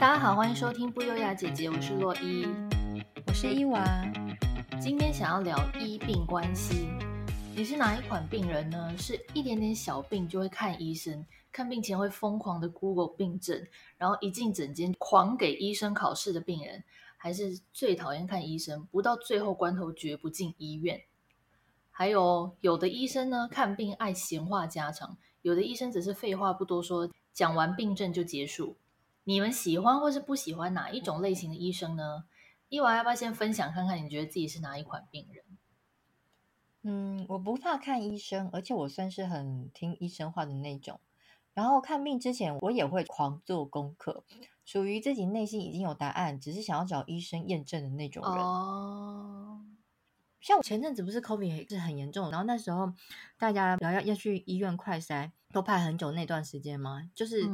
[0.00, 2.46] 大家好，欢迎收听不优雅姐姐，我是洛伊，
[3.26, 3.84] 我是伊娃。
[4.80, 6.88] 今天想要聊医病关系，
[7.54, 8.96] 你是哪一款病人呢？
[8.96, 13.62] 是一点点小病就会看医生，看病前会疯狂的 Google 病症，
[13.98, 16.82] 然后一进诊间狂给医生考试的病人，
[17.18, 20.98] 还是最讨厌看医生，不到最后关头绝不进医院？
[21.90, 28.78] 还有有的医生呢，看病爱闲话家常，有的医生只是废话不多说，讲完病症就结束。
[29.24, 32.24] 你们喜欢或是不喜欢哪一种类型的医生呢？
[32.68, 35.44] 伊娃要不要先分享看看，你觉得自己是哪一款病人？
[36.82, 41.00] 嗯，我不怕看医生，而且我算是很听医生话的那种。
[41.52, 44.24] 然后看病之前，我也会狂做功课，
[44.64, 48.42] 属于自己内心已经有答案，只是想要找医生验证的那种人。
[48.42, 49.60] 哦，
[50.40, 52.94] 像我前阵子不是 COVID 是很严重，然后那时候
[53.36, 57.50] 大家要要要去医院快筛，都排很久那段时间嘛，就是。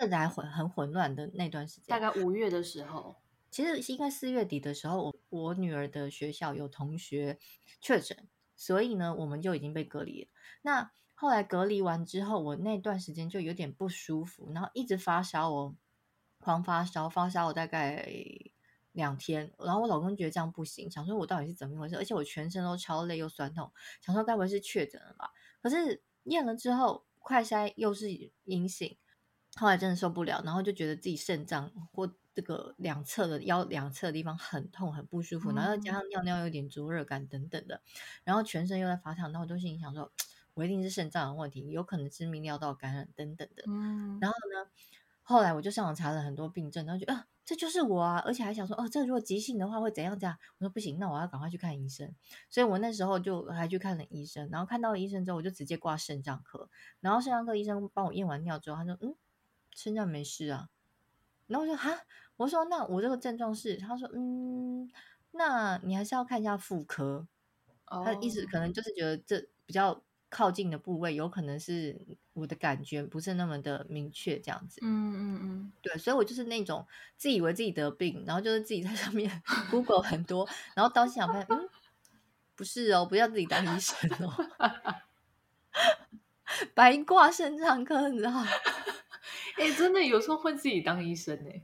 [0.00, 3.16] 嗯现在还混很混乱的那段时间，大概五月的时候，
[3.50, 7.38] 其实是因为四月底的时候，我我女儿的学校有同学
[7.80, 10.30] 确诊，所以呢，我们就已经被隔离了。
[10.62, 15.76] 那后来隔离完之后，我那段时间就有点不舒服，然后一直发烧哦，
[16.38, 18.08] 狂发烧，发烧我大概
[18.92, 19.52] 两天。
[19.58, 21.96] 然后我老公觉得这样不行，想说我到底是怎么回事？
[21.96, 25.30] 而且我全身都超累又酸痛，想说该不会是确诊了吧？
[25.62, 28.08] 可是验了之后，快筛又是
[28.44, 28.96] 阴性。
[29.56, 37.82] 后来真的受不了，然后就觉得自己肾脏或这个两侧的腰两侧的地方很痛很不舒服，然后加上尿尿有点灼热感等等的，
[38.22, 40.12] 然后全身又在发烫，然后我都心里想说，
[40.54, 43.64] 我一定是肾脏的问题，有可能是泌尿道感染等等的。
[43.66, 44.70] 嗯，然后呢，
[45.22, 50.38] 后来我就上网查了很多病症，然后觉得啊，这就是我啊，而且还想说，哦，这如果急性的话会怎样怎样？
[50.58, 52.14] 我说不行，那我要赶快去看医生。
[52.48, 59.16] 所以我那时候就还去看了医生，然后看到医生之后，我就直接挂肾脏科，然后肾脏科医生帮我验完尿之后，他说，嗯。
[59.82, 60.68] 身上没事啊，
[61.46, 62.00] 然后我说哈，
[62.36, 64.90] 我说那我这个症状是，他说嗯，
[65.32, 67.26] 那你还是要看一下妇科。
[67.86, 68.04] Oh.
[68.04, 71.98] 他的意思可能就是觉得这比较靠近的部位，有可能是
[72.34, 74.78] 我的感觉不是那么的明确，这样子。
[74.82, 81.68] 嗯嗯嗯，对，所以我就是那种自以为自己得病，然后就是自己在上面 Google 很多，然后当时想发现，嗯，
[82.54, 84.32] 不是哦，不要自己当医生哦，
[86.74, 88.46] 白挂肾脏科，你知道吗？
[89.60, 91.62] 哎、欸，真的有时候会自己当医生哎，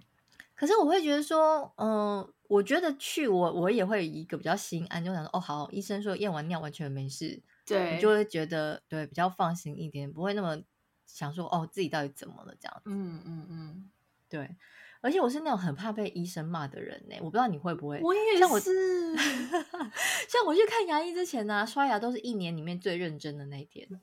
[0.55, 10.63] 可是我会觉得说，嗯、呃，我觉得去我我也会一个比较心安，就想说，哦，好，医生说验完尿完全没事，对，你就会觉得对比较放心一点，不会那么
[11.07, 13.91] 想说，哦，自己到底怎么了这样子，嗯嗯嗯，
[14.29, 14.55] 对，
[15.01, 18.61] 而且我是那种很怕被医生骂的人呢，我不知道你会不会，我也是，像我，
[20.29, 23.89] 像我去看牙医之前呢、啊，刷牙都是一年里面最认真的那一天。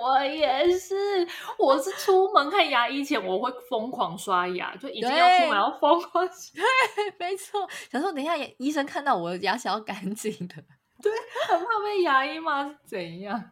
[0.00, 1.28] 我也是，
[1.58, 6.62] 我是出门看牙医前，我会疯狂刷牙，就已经要出门要疯狂刷。
[6.96, 7.68] 对，没错。
[7.90, 10.54] 想说等一下医生看到我的牙齿要干净的，
[11.02, 11.12] 对，
[11.48, 13.50] 很怕被牙医骂是怎样？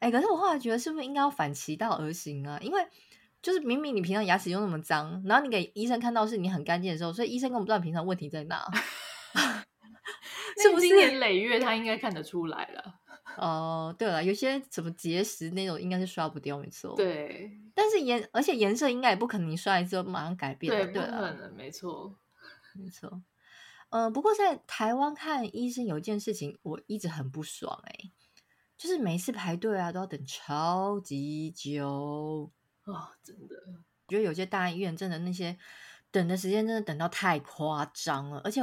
[0.00, 2.58] 哎、欸，可是我后来觉得是不是应该要反其道而行啊？
[2.62, 2.84] 因为
[3.42, 8.64] 就是明明你平常牙齿又那么脏，然后你给医生看到是你很干净的时候，所以医生根本不知道平常问题在哪，
[10.60, 10.88] 是不是？
[10.88, 12.94] 经年累月他应该看得出来了。
[13.36, 16.94] 哦，对了，有些什么结石那种应该是刷不掉，没错。
[16.96, 22.16] 对，但是颜而且颜色应该也不可能你刷一次就马上改变了，对，不可能，没错，
[22.74, 23.22] 没错。
[23.90, 28.12] 呃，不过在台湾看医生有一件事情我一直很不爽哎、欸，
[28.76, 32.50] 就是每次排队啊都要等超级久
[32.82, 33.54] 啊、哦，真的。
[34.06, 35.56] 我觉得有些大医院真的那些
[36.10, 38.60] 等的时间真的等到太夸张了，而且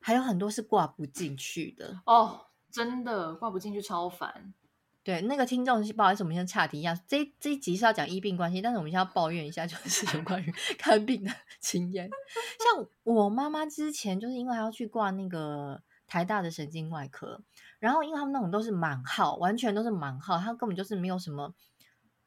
[0.00, 2.46] 还有很多是挂不进去的哦。
[2.72, 4.52] 真的挂不进去，超烦。
[5.04, 6.96] 对，那个听众不好意思，我们先岔题一下。
[7.08, 11.30] 这这一集是要讲医病关系，但是我们先要抱怨一下，就是有关于 看病的
[11.60, 12.08] 经验。
[12.58, 17.40] 像我妈妈之前就是因为还要去挂那个台大的神经外科，
[17.80, 21.52] 然后因为他们那种都是满号，完全都是满号，她根本就是没有什么。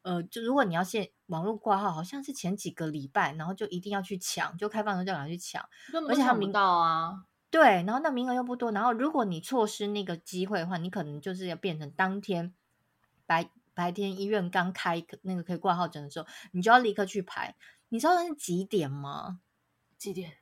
[0.02, 5.66] 呃，就如果你要现网络挂号，好像是前几个礼拜，然后就一定要去抢，就开放的时候就赶快去抢，
[6.08, 7.24] 而且他们到啊。
[7.50, 12.54] 对，然后那名额又不多，然后如果你错失那个机会的话，你可能就是要变成当天
[13.24, 17.56] 白白天医院刚开那个可以挂号诊的时候，你就要立刻去排。
[17.88, 19.40] 你知道那是几点吗？
[19.96, 20.38] 几点？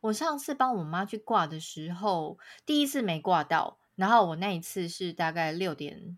[0.00, 6.16] 我上次帮我妈去挂的时候，第一次没挂到，然后我那一次是大概六点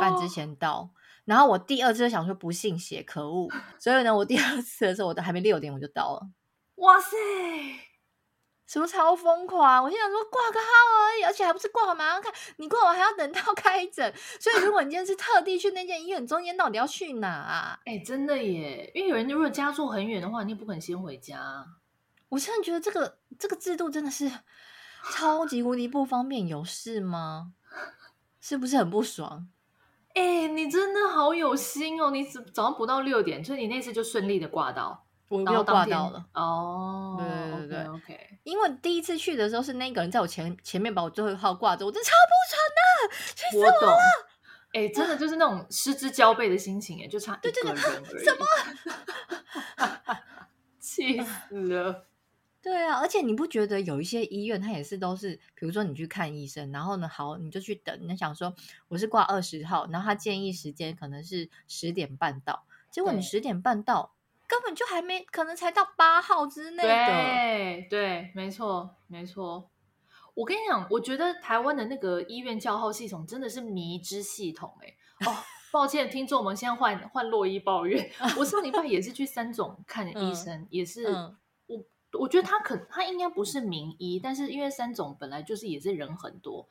[0.00, 0.90] 半之前到，哦、
[1.24, 3.48] 然后我第二次就想说不信邪，可恶，
[3.80, 6.30] 所以呢，我第二次的时候我都还没六点我就到了。
[6.76, 7.16] 哇塞！
[8.70, 9.82] 是不是超疯狂？
[9.82, 10.66] 我心想说挂个号
[11.00, 14.14] 而已，而且还不是挂好马上看，你挂完还要等到 开诊。
[14.38, 17.80] 所以如果你今天是特地去那间医院，中间到底要去哪啊？
[17.84, 18.88] 哎、欸，真的耶！
[18.94, 21.66] 因为有人如果家住很远的话，你也不肯先回家。
[22.28, 24.30] 我现在觉得这个这个制度真的是
[25.12, 27.54] 超级无敌不方便，有事吗？
[28.40, 29.48] 是不是很不爽？
[30.14, 32.12] 哎、欸，你真的好有心哦！
[32.12, 35.08] 你早上不到六点，所以你那次就顺利的挂到。
[35.30, 38.38] 我又挂到了哦，对对对 o、okay, k、okay.
[38.42, 43.92] 因为第一次去的时候是那个人在我前前面把我最后一号挂着，我真的超不爽的，气死我了！
[43.92, 43.98] 我，
[44.72, 48.44] 哎、欸，真的就是那种失之交臂的心情，哎，就差一个人而已，什么？
[50.80, 52.08] 气死了！
[52.60, 58.52] 对啊，而且你不觉得有一些医院，它也是都是，比如说你去看医生，然后呢，好，你就去等，你想说
[58.88, 64.12] 我是挂二十号，然后他建议时间可能是十点半到，结果你十点半到。
[64.50, 66.88] 根本就还没，可能才到八号之内的。
[66.88, 69.70] 对对，没错没错。
[70.34, 74.88] 我跟你讲，我觉得台湾的那个医院叫号系统真的是迷之系统哎。
[75.24, 75.36] 哦，
[75.70, 78.10] 抱歉，听众们，现在换换洛伊抱怨。
[78.36, 81.36] 我上礼拜也是去三总看医生，嗯、也是、嗯、
[81.66, 81.84] 我
[82.18, 86.68] 我觉得他可他应该不是名医，但是因为三总本来就是也是人很多，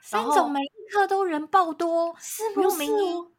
[0.00, 2.84] 三总每一科都人爆多，是不是？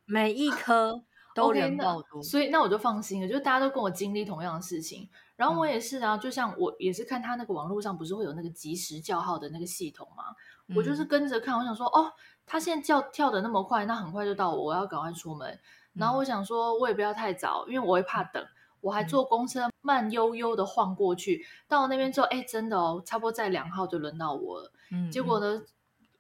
[0.06, 1.04] 每一科。
[1.38, 10.24] 都人爆多，okay, 所以那我就放心了，就是大家都跟我经历同样的事情，然后我也是啊，嗯、就像我也是看他那个网络上不是会有那个即时叫号的那个系统嘛，
[10.68, 12.12] 嗯、我就是跟着看，我想说哦，
[12.46, 15.60] 他现在叫跳的那么快，那很快就到我，我要赶快出门，
[15.94, 18.44] 然后我想说我也不要太早，因为我会怕等，
[18.82, 25.62] 我还坐公车慢悠悠的晃过去，到那边之后，哎，真的哦，差不多在两号就轮到我了，嗯，结果呢，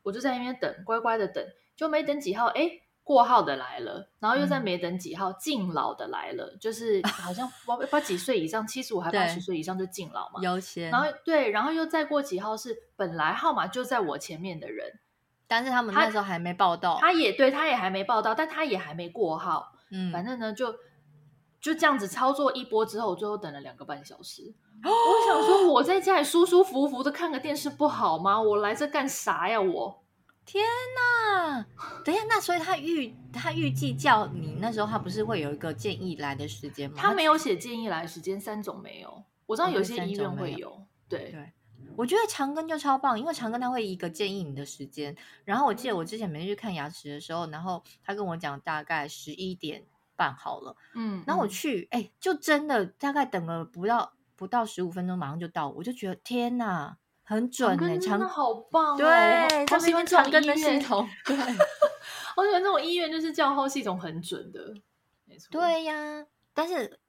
[0.03, 1.43] 我就在那边等，乖乖的等，
[1.75, 2.81] 就没等几号，哎。
[3.07, 10.91] 过号的来了，然后又在没等几号，敬、嗯、老的来了，就是 好像不知道几岁以上，七十五还八十岁以上就敬老嘛，优先。
[10.91, 14.99] 然后对，然后又再过几号是本来号码就在我前面的人，
[15.47, 20.73] 但是他们那时候还没报到，他，也对，他也还没报到，但他也还没过号，嗯，反正呢就
[21.61, 24.53] 就这样子操作一波之后，最后等了两个半小时。
[24.83, 28.41] 哦、我想说我在家里舒舒服服的看个电视不好吗？
[28.41, 30.03] 我来这干啥呀我？
[30.47, 30.63] 天
[30.95, 31.65] 呐，
[32.05, 36.95] 等一下，那所以他预他预计叫你那时候，他不是会有一个建议来的时间吗？
[36.97, 39.23] 他没有写建议来的时间，三种没有。
[39.45, 41.51] 我知道有些医院会有，有对对。
[41.97, 45.13] 我觉得长庚就超棒，因为长庚他会一个建议你的时间。
[45.43, 49.83] 然后我记得我之前每次去看牙齿的时候，然后他跟我讲大概十一点
[50.15, 56.97] 半好了，嗯，然后我去，哎、欸，就真的大概等了不到不到十五分钟，马上就到，我就觉得天呐。
[57.29, 61.35] 很准哎、欸，长庚好棒、哦， 对，他是因为长庚的系统，对，
[62.37, 64.73] 我喜欢这种医院就是叫号系统很准的，
[65.25, 65.49] 没错。
[65.51, 67.01] 对呀，但是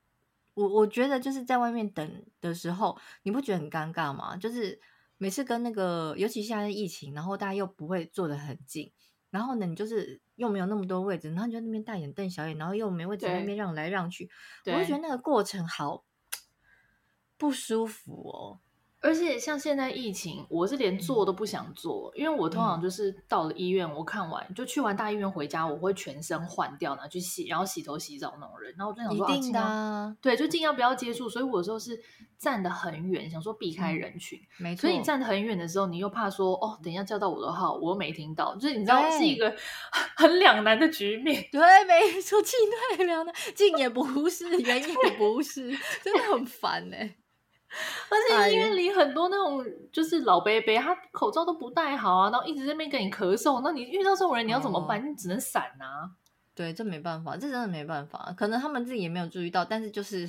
[0.55, 4.37] 我我觉得就是在外面等的时候，你不觉得很尴尬吗？
[4.37, 4.81] 就是
[5.19, 8.91] 每次跟那个，尤其现在疫情，然后大家又不会坐得很近，
[9.31, 14.29] 然后呢，你就是又没有那么多位置，然后你就在那边大眼瞪小眼，然后又没位置在那边让来让去，
[14.67, 16.03] 我就觉得那个过程好
[17.38, 18.59] 不舒服哦。
[19.00, 28.74] 而且像现在疫情，我是连坐都不想坐，嗯、因为我通常就是到了医院，我看完、嗯、就去完大医院回家，我会全身换掉，拿去洗，然后洗头洗澡那种人。
[28.76, 31.28] 然后我就想说，一定的、啊，对，就尽量不要接触。
[31.28, 31.98] 所以我有时候是
[32.38, 34.38] 站得很远，想说避开人群。
[34.58, 34.82] 嗯、没错。
[34.82, 39.54] 所以你站得很远的时候，你又怕说，哦，等一下叫到我的号，我又没听到，就是你知道是一个
[40.16, 41.46] 很两难的局面。
[41.52, 42.58] 对，没错，进
[42.96, 45.70] 退 两难，进也不是， 远也不是，
[46.02, 47.17] 真的很烦哎、欸。
[48.10, 54.98] 而且医院里很多那种就是老伯伯，他口罩都不戴好啊，然后一直在那边跟你咳嗽，那你遇到这种人你要怎么办？
[55.01, 56.10] 哦、你只能闪啊。
[56.55, 58.34] 对，这没办法，这真的没办法。
[58.37, 60.29] 可能他们自己也没有注意到，但是就是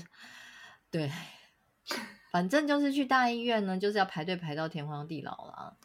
[0.91, 1.09] 对，
[2.31, 5.77] 反正就是去大医院呢，就是要排队排到天荒地老了。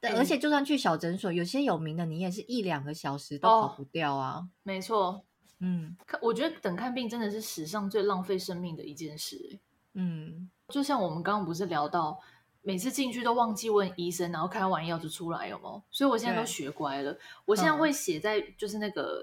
[0.00, 4.38] 对，而且就算去小诊所，有些有名的，你也是一两个小时都跑不掉啊。
[4.38, 5.24] 哦、没错，
[5.60, 9.60] 嗯，看，我觉得等看病真的是史上最浪费生命的一件事。
[9.92, 10.50] 嗯。
[10.72, 12.18] 就像我们刚刚不是聊到，
[12.62, 15.82] 每次进去都忘记问医生，然后开完药就出来，有没有？
[15.90, 19.22] 所以我现在都学乖了，我现在会写在就是那个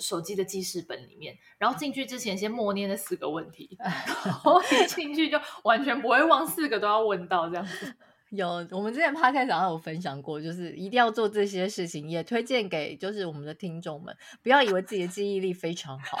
[0.00, 3.76] 手机的记事本里面，然后进去之前先默念那四个问题，
[4.24, 7.94] 然后一进去就完全不会忘四个都要问到这样子。
[8.30, 16.18] 有，我们之前 Podcast 上有分享过，就是一定要做这些事情，也推荐给就是我们的听众们，不要以为自己的记忆力非常好，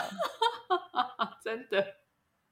[1.42, 1.84] 真的。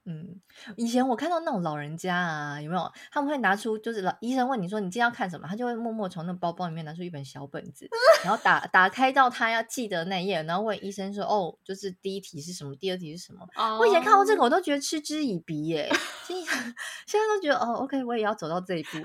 [0.05, 0.41] 嗯，
[0.77, 2.93] 以前我看到那种老人家啊，有没有？
[3.13, 7.89] 他们会拿出，就是老医生问你说你今天要看什么，他就会默默从那包包里面拿出一本小本子，
[8.25, 13.81] 然后打打开到他要记得那页，然后问医生说：“哦，就是第一题是什么，第二题是什么？” oh.
[13.81, 15.89] 我以前看到这个，我都觉得嗤之以鼻耶。
[16.27, 16.53] 现在
[17.07, 18.99] 现在都觉得哦，OK，我也要走到这一步。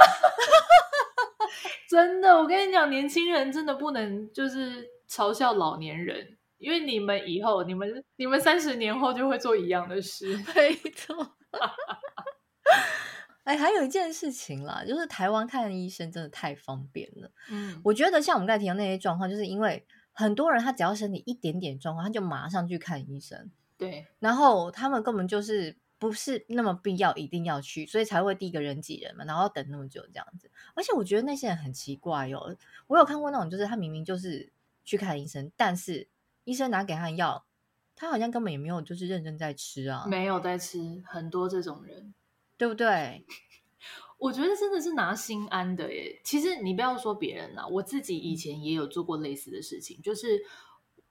[1.87, 6.36] 真的，我跟你讲，年轻人真的不能就是嘲笑老年人。
[6.57, 11.37] 因为你们以后，你们你们三十年后就会做一样的事， 没错。
[13.43, 17.31] 哎，还有一件事情啦，就是台湾看医生真的太方便了。
[17.49, 23.49] 嗯，我觉得像我们刚才提到那些状况，就是因为很多人他只要身体一点点状况，他就马上去看医生。
[23.77, 30.51] 对，然后他们根本就是不是那么必要一定要去，所以才会第一个人挤人嘛，然后要等那么久这样子。
[30.73, 34.51] 而且我觉得那些人很奇怪哟、哦，我有看过那种，就是他明明就是
[34.83, 36.09] 去看医生，但是。
[36.47, 37.45] 医生拿给他的药，
[37.93, 42.13] 他好像根本也没有就是认真在吃啊，没有在吃，很多这种人，
[42.55, 43.25] 对不对？
[44.17, 46.21] 我觉得真的是拿心安的耶。
[46.23, 50.41] 其实你不要说别人啦，我自己以前也有做过类似的事情，就是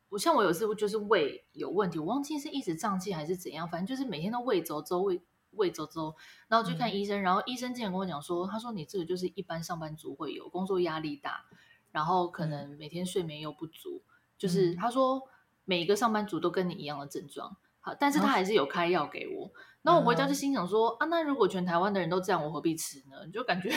[0.09, 6.15] 我像我有次就是胃有问题，我忘记是一直胀气还是怎样，反正就是每天都胃走走胃胃走走，
[6.49, 11.45] 然后去看医生，嗯、然后医生竟然跟我讲说，他说你这个就是一般上班族会有，工作压力大，
[11.93, 14.03] 然后可能每天睡眠又不足。
[14.07, 15.23] 嗯就是他说
[15.65, 19.51] 每一个上班族都跟你一样的症状，好，但是他还是有开药给我。
[19.83, 23.27] 那、哦、我回家就心想说、嗯、啊，那如果全台湾的人都这样，我何必吃呢？
[23.33, 23.71] 就感觉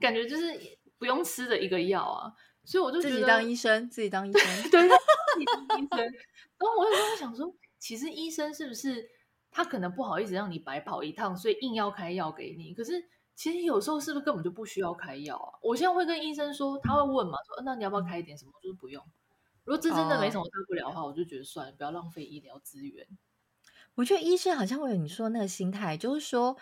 [0.00, 0.58] 感觉就是
[0.98, 2.32] 不用吃的一个药啊。
[2.64, 5.98] 所以我就自己当医生，自己当医生， 对，自己当医生。
[5.98, 9.06] 然后我就在想说，其实医生是不是
[9.50, 12.72] 他可能不好意思让你白跑一趟，所以硬要开药给你？
[12.72, 12.92] 可是
[13.34, 15.52] 其实有时候是不是根本就不需要开药啊？
[15.62, 18.52] 我现在会跟医生说，他会问嘛，说那你要不要开一点什么？
[18.62, 19.04] 就是不用。
[19.64, 21.10] 如果这真的没什么大不了的话，oh.
[21.10, 23.06] 我就觉得算了，不要浪费医疗资源。
[23.94, 26.56] 我觉得医生好像会有你说的那个心态，就是说，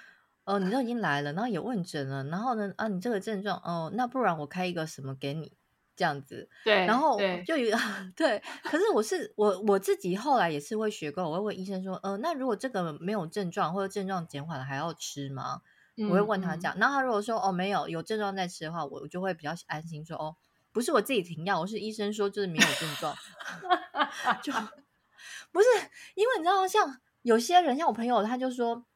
[0.44, 5.56] 呃，你都已经来了，然后也问诊了，然后呢，啊，你这个症状，哦、呃，那不然我开一个什么给你，
[5.96, 6.48] 这样子。
[6.62, 6.86] 对。
[6.86, 7.76] 然后就有
[8.14, 15.62] 对，可是我是我我自己后来也是会学过，我会问医生说，呃，那如果这个没有症状或者症状减缓了，还要吃吗？
[15.96, 16.74] 嗯、我会问他这样。
[16.78, 20.36] 那、嗯、他如果说，哦，没有，有症状再吃的话，我我就会比较安心说，哦。
[20.72, 23.14] 不是我自己停药，我是医生说就是没有症状，
[24.42, 24.52] 就
[25.52, 25.66] 不是
[26.14, 28.86] 因为你知道，像有些人，像我朋友，他就说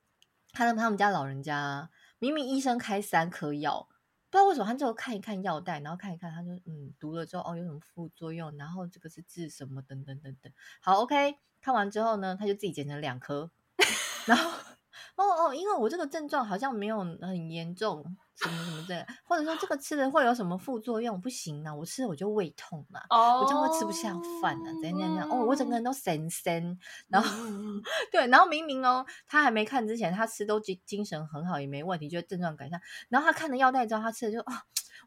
[0.52, 3.88] 他的他们家老人家明明医生开三颗药，
[4.30, 10.50] 不知道为什么他就看一看药袋，然后看一看，他就嗯读了之后哦有什么副作用，然后这个是治什么等等等等。
[10.80, 13.50] 好，OK，看完之后呢，他就自己剪成两颗，
[14.24, 14.50] 然后
[15.16, 18.16] 哦哦，因为我这个症状好像没有很严重。
[18.36, 21.18] 什么什么的，或者说这个吃了会有什么副作用？
[21.18, 24.12] 不行啊，我吃了我就胃痛了，oh, 我就会吃不下
[24.42, 25.30] 饭了，怎样怎样？
[25.30, 26.78] 哦，我整个人都神神，
[27.08, 32.78] 然后、嗯、 对，然后明明哦，他还没看之前，他吃都精精神很好，也没问题，就症状改善。
[33.08, 34.52] 然后他看了药袋之后，他吃了就哦，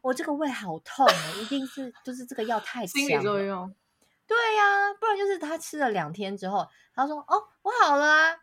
[0.02, 3.08] 我这个胃好痛啊，一定是就是这个药太强了。
[3.08, 3.72] 心理作用。
[4.26, 8.36] 对呀、啊，不然就是他吃了两天之后，他说哦，我好了啊，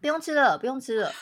[0.00, 1.12] 不用吃了，不用吃了。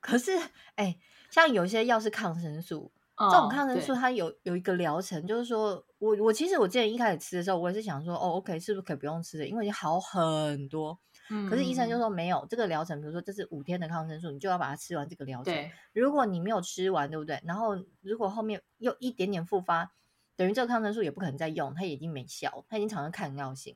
[0.00, 0.38] 可是
[0.74, 0.98] 哎。
[1.32, 9.46] 像有些药是抗生素，哦、这种抗生素它有有一个疗程，就是说我我其实我之前一开始吃的时候，我也是想说，哦，OK，是不是可以不用吃的？
[9.48, 10.98] 因为已经好很多。
[11.30, 15.44] 嗯、可是医生就说没有这个疗程，比如说这是五天的抗生素，你就要把它吃完这个疗程。
[15.54, 17.40] 对，如果你没有吃完，对不对？
[17.46, 19.90] 然后如果后面又一点点复发，
[20.36, 23.74] 等于这个抗生素也不可能再用，它已经没效，它已经产生抗药性。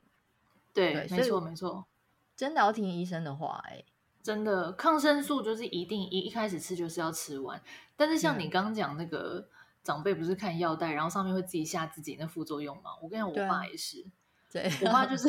[0.75, 1.87] 对，对没错没错，
[2.37, 3.83] 真的要听医生的话，哎。
[4.27, 7.63] 真的，抗生素就是一定一一开始吃就是要吃完。
[7.95, 9.49] 但是像你刚刚讲那个、嗯、
[9.85, 12.91] 长辈不是看药袋，然后上面会自己吓自己那副作用吗？
[13.01, 14.05] 我跟你讲，我爸也是。
[14.51, 15.29] 对，我爸就是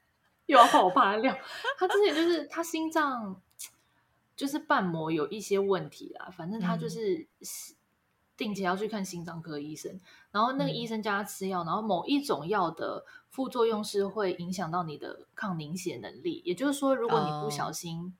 [0.46, 1.36] 又要爆发料。
[1.78, 3.38] 他之前就是他心脏
[4.34, 7.28] 就是瓣膜有一些问题啦，反正他就是
[8.34, 10.00] 定期要去看心脏科医生。
[10.30, 18.16] 然后那个医生叫他吃药，然后某一种药的副作用是会影响到你的抗凝血能力，也就是说，如果你不小心。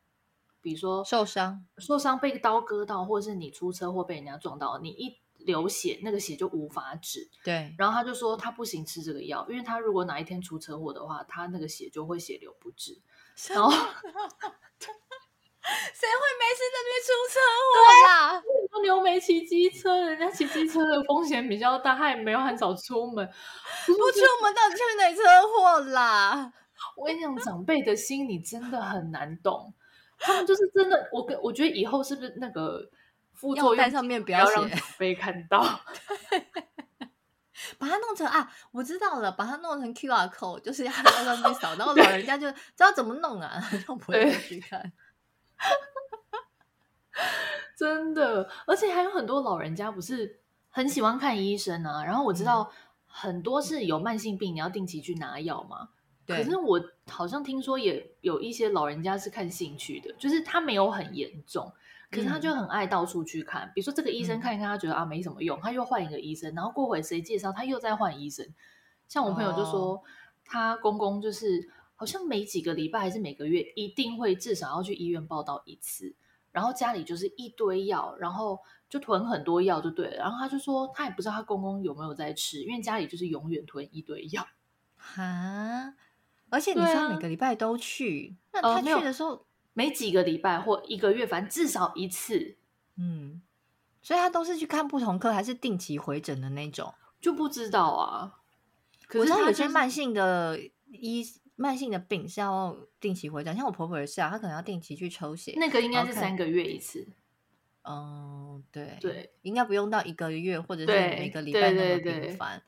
[0.69, 7.31] 哦比如说受伤，受伤被刀割到，或者是你出车祸被人家撞到，你一流血，那个血就无法止。
[7.43, 13.01] 对，然后他就说他不行吃这个药，因为他如果哪一天出车祸的话，他那个血就会血流不止。
[13.49, 13.87] 然后 谁会
[16.37, 17.73] 没事在那边出车祸
[18.09, 18.45] 啦？
[18.83, 23.27] 你又没骑机车，人家骑机车的风险比较大，他也没有很少出门，
[23.87, 26.53] 不出门到底去哪车祸啦？
[26.95, 29.73] 我跟你讲，长辈的心你真的很难懂。
[30.19, 32.89] 他们就是真的，我跟我觉得以后是不是那个
[33.33, 35.63] 副作用上面不要让长辈看到
[37.79, 44.93] 把它弄成啊，我知道了，把它弄成 QR code，就是要在上面扫，然后老人家就知道怎么弄啊， 就不会去看。
[47.77, 52.05] 真的，而且还有很多老人家不是很喜欢看医生啊。
[52.05, 52.71] 然后我知道
[53.07, 55.89] 很多是有慢性病，你要定期去拿药嘛。
[56.29, 56.37] 对。
[56.37, 61.73] 可是我好像听说也有一些老人家是看兴趣的，就是他没有很严重，
[62.11, 63.63] 可是他就很爱到处去看。
[63.63, 68.47] 嗯、比如说这个医生看一看，他觉得啊没什么用，他又换一个医生，然后过会谁介绍，他又再换医生。
[69.09, 70.03] 像我朋友就说，哦、
[70.45, 76.15] 他公公就是好像每几个礼拜还是每个月一定会至少要去医院报道一次。
[76.51, 78.59] 然后家里就是一堆药，然后
[78.89, 80.17] 就囤很多药就对了。
[80.17, 84.45] 然后他就说，他也不知道他公公有没有在吃，因为家里就是永远囤一堆药。
[84.97, 85.95] 哈，
[86.51, 92.57] 而且你说每个礼拜都去，啊、那他去的时候、呃、每几个礼拜或一个月，反正至少一次。
[92.97, 93.41] 嗯，
[94.03, 96.93] 所以他都是去看不同科，还是定期回诊的那种？
[97.21, 98.41] 就不知道啊。
[99.07, 100.59] 可是他有些慢性的
[100.91, 101.27] 医。
[101.61, 105.55] 慢性的病是要定期回诊，像我婆婆也是啊，她可能要定期去抽血。
[105.57, 107.05] 那个应该是三个月一次。
[107.83, 112.63] 嗯，对对，应该不用到一个月或者是每个礼拜那么频繁。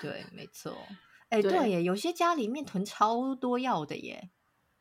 [0.00, 0.78] 对，没错。
[1.30, 4.30] 哎、欸，对耶，有些家里面囤超多药的耶。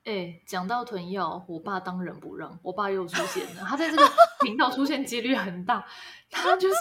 [0.03, 3.63] 哎、欸，讲到囤药，我爸当仁不让，我爸又出现了。
[3.63, 4.03] 他在这个
[4.41, 5.83] 频道出现几率很大。
[6.29, 6.75] 他就是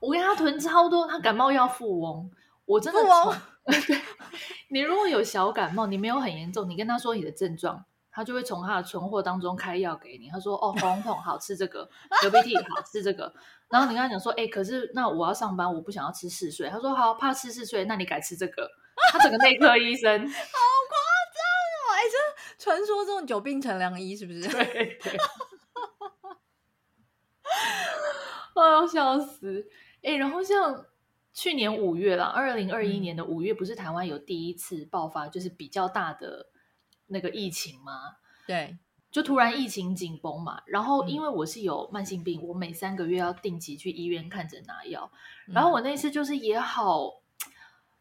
[0.00, 2.28] 我跟他囤超多，他感冒药富翁，
[2.64, 3.34] 我真的从。
[3.66, 4.00] 对，
[4.68, 7.84] 你如果有小感冒，你没有很严重，你跟他说你的症状，
[8.16, 10.30] 他就会从他的存货当中开药给你。
[10.30, 11.86] 他说：“哦，喉咙痛，好吃这个；
[12.22, 13.30] 流鼻涕，好吃这个。”
[13.68, 18.66] 然后你跟他讲说：“哎，可是那我要上班，我不想要吃嗜睡。”他说：“好，怕吃嗜睡，那你改吃这个。”
[19.12, 20.32] 他整个内科医生， 好夸张
[21.76, 21.92] 哦！
[21.92, 22.16] 哎，这
[22.64, 24.48] 传说中久病成良医是不是？
[24.48, 24.64] 对
[25.04, 25.14] 对。
[28.56, 29.68] 我要笑死！
[30.02, 30.86] 哎，然后像。
[31.38, 36.46] 去年五月啦，二零二一年的五月，不是台湾有第一次爆发，就是比较大的
[37.08, 38.16] 那个疫情吗？
[38.46, 38.76] 对，
[39.10, 40.60] 就突然疫情紧绷嘛。
[40.66, 45.10] 然后因为我是有慢性病，我每三个月要定期去医院看诊拿药。
[45.46, 47.22] 然后我那次就是也好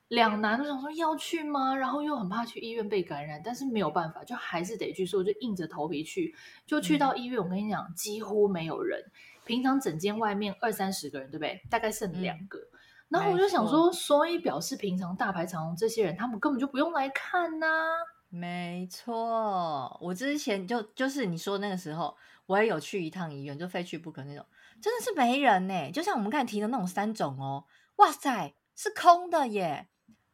[0.08, 1.76] 两难，我想说要去吗？
[1.76, 6.36] 然后又很怕去医院被感染，但是没有办法，就还是得去，所以我就硬着头皮去。
[6.66, 9.04] 就去到医院，我跟你讲，几乎没有人。
[9.46, 11.62] 平常整间外面二三十个人，对不对？
[11.70, 12.58] 大概剩两个。
[12.60, 17.88] 嗯然后我就想说，所以表示平常大排长龙这些人，他们根本就不用来看呐、啊。
[18.30, 22.16] 没错，我之前就就是你说那个时候，
[22.46, 24.46] 我也有去一趟医院，就非去不可那种，
[24.82, 25.92] 真的是没人呢。
[25.92, 27.66] 就像我们刚才提的那种三种哦，
[27.98, 29.88] 哇塞，是空的耶，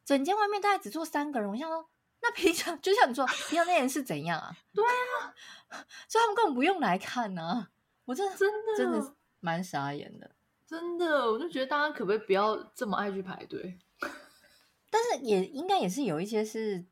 [0.04, 1.50] 整间外面大概只坐三个人。
[1.50, 1.90] 我想说，
[2.22, 4.56] 那平常 就像你说，平常那人是怎样啊？
[4.74, 5.36] 对啊，
[6.10, 7.70] 所以他们根本不用来看呢、啊。
[8.06, 10.32] 我真的真的真的蛮傻眼的。
[10.66, 13.78] 真的，我就觉得大家可不可以不要这么爱去排队？
[14.90, 16.84] 但是也应该也是有一些是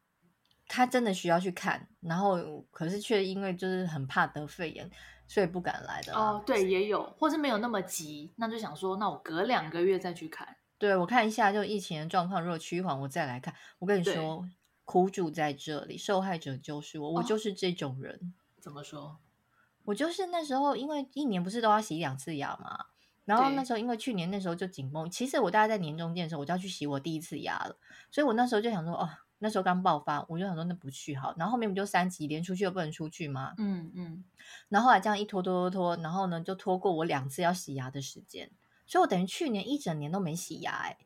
[0.70, 2.38] 他真的需要去看，然后
[2.72, 4.90] 可是却因为就是很怕得肺炎，
[5.28, 6.14] 所以不敢来的。
[6.14, 10.56] 哦，对，也有，或是没有那么急，那就想说，那我隔两个月再去看。
[10.78, 13.54] 对，我看一下，就疫情的状况，如果趋缓，我再来看。
[13.80, 14.48] 我跟你说，
[14.86, 18.14] 苦主在这里，受害者就是我，我就是这种人。
[18.14, 19.18] 哦，怎么说？
[19.86, 22.86] 我就是那时候，因为一年不是都要洗两次牙嘛？
[23.26, 27.76] 然后那时候，因为去年那时候就紧绷，其实我大概在年中间的时候，我就要去洗我第一次牙了，
[28.10, 31.34] 所以我那时候就想说，哦，那时候刚爆发，我就想说那不去好。
[31.38, 33.54] 然后后面不就三级连出去又不能出去吗？
[33.58, 34.24] 嗯嗯。
[34.70, 38.52] 然后后来这样一拖拖拖拖，然后呢就拖过我两次要洗牙的时间，
[38.86, 40.98] 所以我等于去年一整年都没洗牙哎。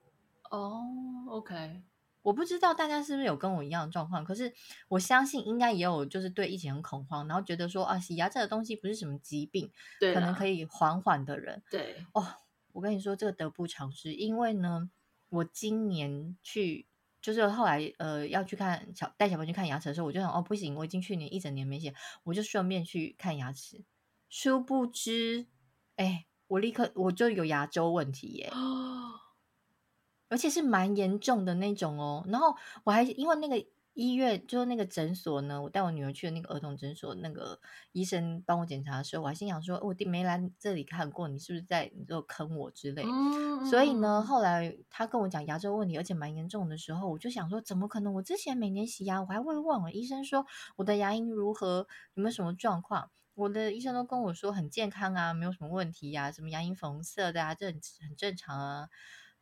[0.51, 0.83] 哦
[1.29, 1.83] ，OK。
[2.21, 4.53] 我不知道大家是不是有跟我一样的状况，可是
[4.87, 9.69] 我相信应该也有，就是对疫情很恐慌，然后觉得说啊，洗牙这个东西不是什么疾病，
[9.99, 11.61] 对，可能可以缓缓的人。
[11.69, 12.25] 对哦，
[12.71, 14.89] 我跟你说这个得不偿失，因为呢，
[15.27, 16.87] 我今年去
[17.23, 21.91] 就是后来呃要去看小带小朋友去看牙齿的时候，我就想哦不行，我已经去年一整年没洗，
[22.23, 23.85] 我就顺便去看牙齿，
[24.29, 25.47] 殊不知
[25.95, 28.51] 哎，我立刻我就有牙周问题耶。
[30.29, 37.59] 而且是蛮严重的那种哦，然后我还因为那个医院，就是那个诊所呢，我带我女儿去的那个儿童诊所，那个
[37.91, 43.03] 医生帮我检查的时候，我还心想说，我弟没来这里看过，你是不是在你就坑我之类？
[43.05, 48.13] 嗯，所以呢，后来他跟我讲牙周问题，而且蛮严重的时候，我就想说，怎么可能？
[48.15, 50.45] 我之前每年洗牙，我还会问我医生说
[50.77, 53.11] 我的牙龈如何，有没有什么状况？
[53.35, 57.75] 我的医生都跟我说很健康啊，没有什么问题呀，什么牙龈粉红色的啊，这很
[58.07, 58.89] 很正常啊。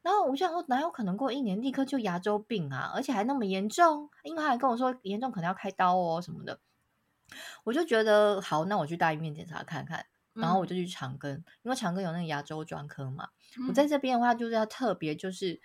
[0.01, 2.91] 然后我就想说，哪有可能过一年立刻就牙周病啊？
[2.95, 4.09] 而且还那么严重？
[4.23, 6.59] 因为他还跟我说严重可能要开刀哦什么的。
[7.63, 10.05] 我就觉得好，那我去大医院检查看看。
[10.33, 13.27] 然后我就去长庚，嗯、因为长庚有那个牙周专科嘛。
[13.59, 15.59] 嗯、我在这边的话，就是要特别就是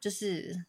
[0.00, 0.66] 就是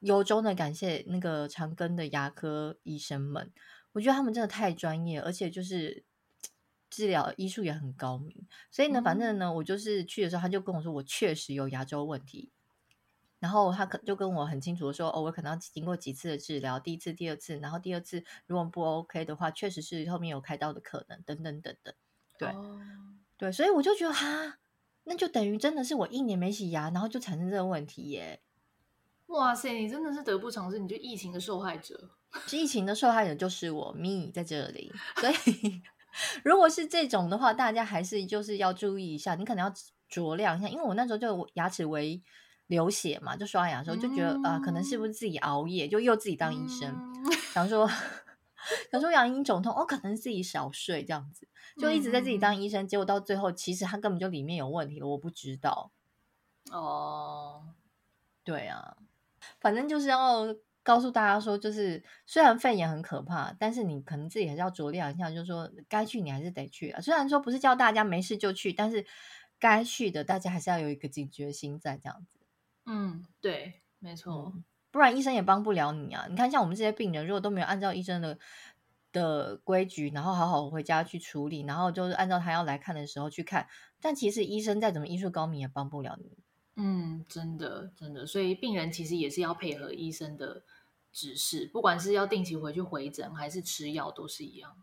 [0.00, 3.52] 由衷的感谢那个长庚的牙科医生们。
[3.92, 6.04] 我觉得他们真的太专业，而且就是
[6.90, 8.34] 治疗医术也很高明，
[8.70, 12.50] 所以呢，反正呢，我就是去的时候，他就跟我说，我确实有牙周问题。
[13.40, 21.94] 然后他可就跟我很清楚的说，哦，我可能要经过几次的治疗，第一次、第二次，然后第二次如果不 OK 的话，确实是后面有开刀的可能，等等等等。
[22.36, 22.80] 对、哦、
[23.36, 24.58] 对，所以我就觉得哈，
[25.04, 28.42] 那就等于真的是我一年没洗牙，然后就产生这个问题耶。
[29.26, 32.10] 哇塞，你真的是得不偿失，你就疫情的受害者。
[32.48, 34.92] 是疫情的受害者就是我，me 在这里。
[35.20, 35.80] 所以
[36.44, 39.72] 如果是这种的话，大家还是就是要注意一下，你可能要
[40.10, 42.22] 酌量一下，因为我那时候就牙齿为。
[42.68, 47.88] 流血嘛，就刷牙的时候就觉得啊、嗯呃，可能是不是自己熬夜，就又自己当医生，嗯、想说
[48.92, 55.90] 想说牙龈肿痛，哦，可能自己少睡这样子，就一直在自己当医生，嗯、结果到最后其实他根本就里面有问题了，我不知道。
[56.70, 57.68] 哦，
[58.44, 58.98] 对啊，
[59.60, 60.54] 反正就是要
[60.88, 67.00] 告诉大家说，就是虽然肺炎很可怕，但是你可能自己还是要酌量一下，就是说该去你还是得去啊。
[67.02, 69.04] 虽然说不是叫大家没事就去，但是
[69.58, 72.38] 该去的大家还是要有一个警觉心在这样子。
[72.86, 76.26] 嗯，对，没错，嗯，不然医生也帮不了你啊。
[76.30, 78.38] 你看，像我们这些病人，如果都没有按照医生的
[79.12, 83.66] 的规矩，然后好好回家去处理，然后就是按照他要来看的时候去看，
[84.00, 86.38] 但其实医生再怎么医术高明，也帮不了你。
[86.80, 90.62] 嗯，真的，真的，所以病人其实也是要配合医生的
[91.12, 94.76] 指示，不管是要定期回去回诊，还是吃药，都是一样。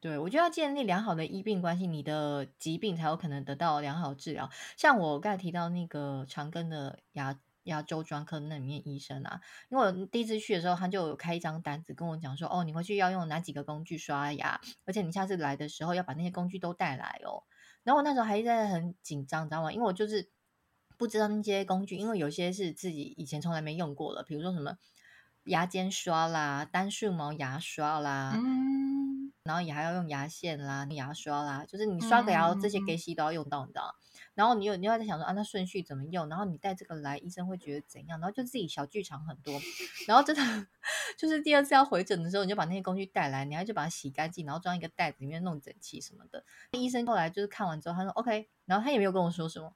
[0.00, 4.50] 对，我觉得要建立良好的医病关系，你的疾病才有可能得到良好治疗。
[4.76, 9.40] 像我刚才提到那个长庚的牙牙周专科那里面医生啊，
[9.70, 17.44] 因为我第一次去的时候，他就有开一张单子跟我讲说，哦，你回去要用哪几个工具刷牙，而且你下次来的时候要把那些工具都带来哦。
[17.82, 19.72] 然后我那时候还在很紧张，你知道吗？
[19.72, 20.28] 因为我就是
[20.98, 24.76] 不知道那些工具，因为有些是自己以前从来没用过了，比如说什么
[25.44, 28.32] 牙尖刷啦、单数毛牙刷啦。
[28.36, 28.94] 嗯
[29.44, 33.94] 然后也还要用牙线啦、牙刷啦，就是你刷个牙这些给洗都要用到，你知道？
[34.32, 36.26] 然后你又你又在想说啊，那顺序怎么用？
[36.30, 38.18] 然后你带这个来，医生会觉得怎样？
[38.20, 39.52] 然后就自己小剧场很多。
[40.08, 40.66] 然后真的
[41.18, 46.42] 就是第二次要回诊的时候，你就把那些工具带来，你还就把它洗干净，然后装一个袋子里面弄整齐什么的。
[46.70, 49.74] 医生后来就是看完之后，他说 OK，然后他也没有跟我说什么，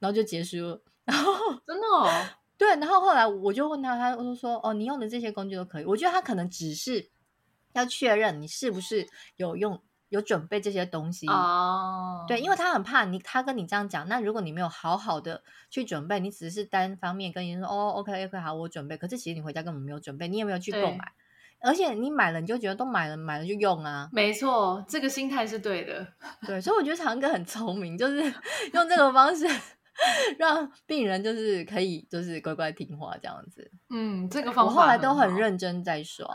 [0.00, 0.82] 然后就结束了。
[1.06, 1.32] 然后
[1.64, 2.10] 真的哦，
[2.58, 2.68] 对。
[2.76, 5.84] 然后后来我就问他，他就说哦，你用的这些工具都可以。
[5.84, 7.10] 我觉得他可能只是。
[7.72, 12.26] 要确认你是不是有用有准备这些东西哦，oh.
[12.26, 21.12] 对，因为他很怕你，他跟你这样讲，那如果你没有好好的去准备，你只是单方面跟医生说哦，OK OK 好，我准备，可是其实你回家根本没有准备，你也没有去购买，
[21.60, 26.06] 而且你买了你就觉得都买了，买了就用啊，没错，这个心态是对的，
[26.46, 28.22] 对，所以我觉得长哥很聪明，就是
[28.72, 29.46] 用这个方式
[30.38, 36.26] 让病人就是可以就是乖乖听话这样子，嗯，这个方法我后来都很认真在刷。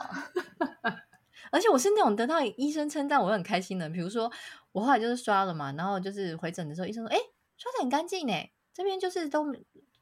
[1.52, 4.32] 而且我是那种得到医生称赞我很开心的，比如说
[4.72, 7.18] 我后来就是刷了嘛，然后就是回诊的时候，医生说：“哎，
[7.58, 8.34] 刷的很干净呢，
[8.74, 9.46] 这边就是都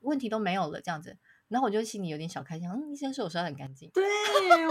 [0.02, 1.18] 问题都没有了这样子。”
[1.50, 3.90] 然后我就心里有点小开心，嗯，医生说我刷得很干净。
[3.92, 4.04] 对，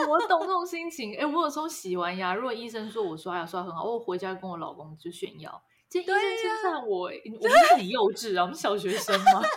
[0.07, 1.17] 我懂这种心情。
[1.19, 9.43] 哎，我有时候洗完牙，如果医生说我刷牙刷很好，我回家跟我老公就炫耀，这医生称赞我，我们是很幼稚啊，我们小学生吗？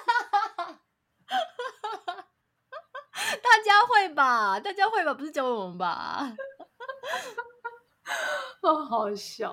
[3.42, 4.60] 大家会吧？
[4.60, 5.14] 大家会吧？
[5.14, 6.34] 不是教我们吧？
[8.62, 9.52] 哦，好笑！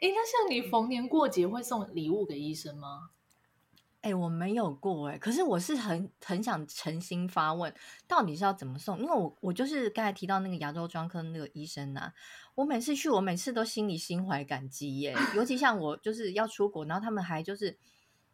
[0.00, 3.10] 哎，那像你逢年过节会送礼物给医生吗？
[4.08, 7.72] 哎，我没有过哎，可是我是很很想诚心发问，
[8.06, 8.98] 到底是要怎么送？
[8.98, 12.14] 因为我我就是刚才提到那个牙周专科那个医生呐、啊，
[12.54, 15.14] 我每次去，我每次都心里心怀感激耶。
[15.36, 17.76] 尤其像我就是要出国，然后他们还就是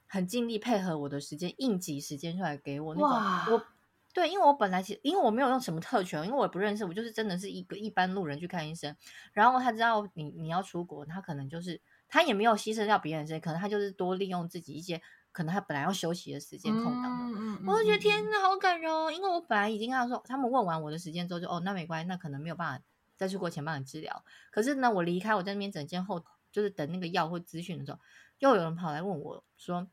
[0.07, 3.67] 很尽力配合我的时间，应急时间出来给我那种我。
[4.13, 8.97] 对，因为我本来其实因为我没有用什么特权，因为我也不认识，我就是真的是一个一般路人去看医生。
[9.33, 15.03] 然后他知道你你要出国，他可能就是他也没有牺牲掉别人的时间，可能他就是多利用自己一些
[15.35, 17.19] 可能他本来要休息的时间空档。
[17.21, 19.11] 嗯嗯嗯、我就觉得天哪，好感人哦！
[19.11, 22.85] 因为我本来已经跟他说，他们问完我的时间之后就哦，那没关系，那可能没有办法
[23.17, 24.25] 再去过前帮你治疗。
[24.53, 27.99] 可是呢，我离开我在那边整间后，就是等那个药或咨询的时候，
[28.39, 29.89] 又有人跑来问我说，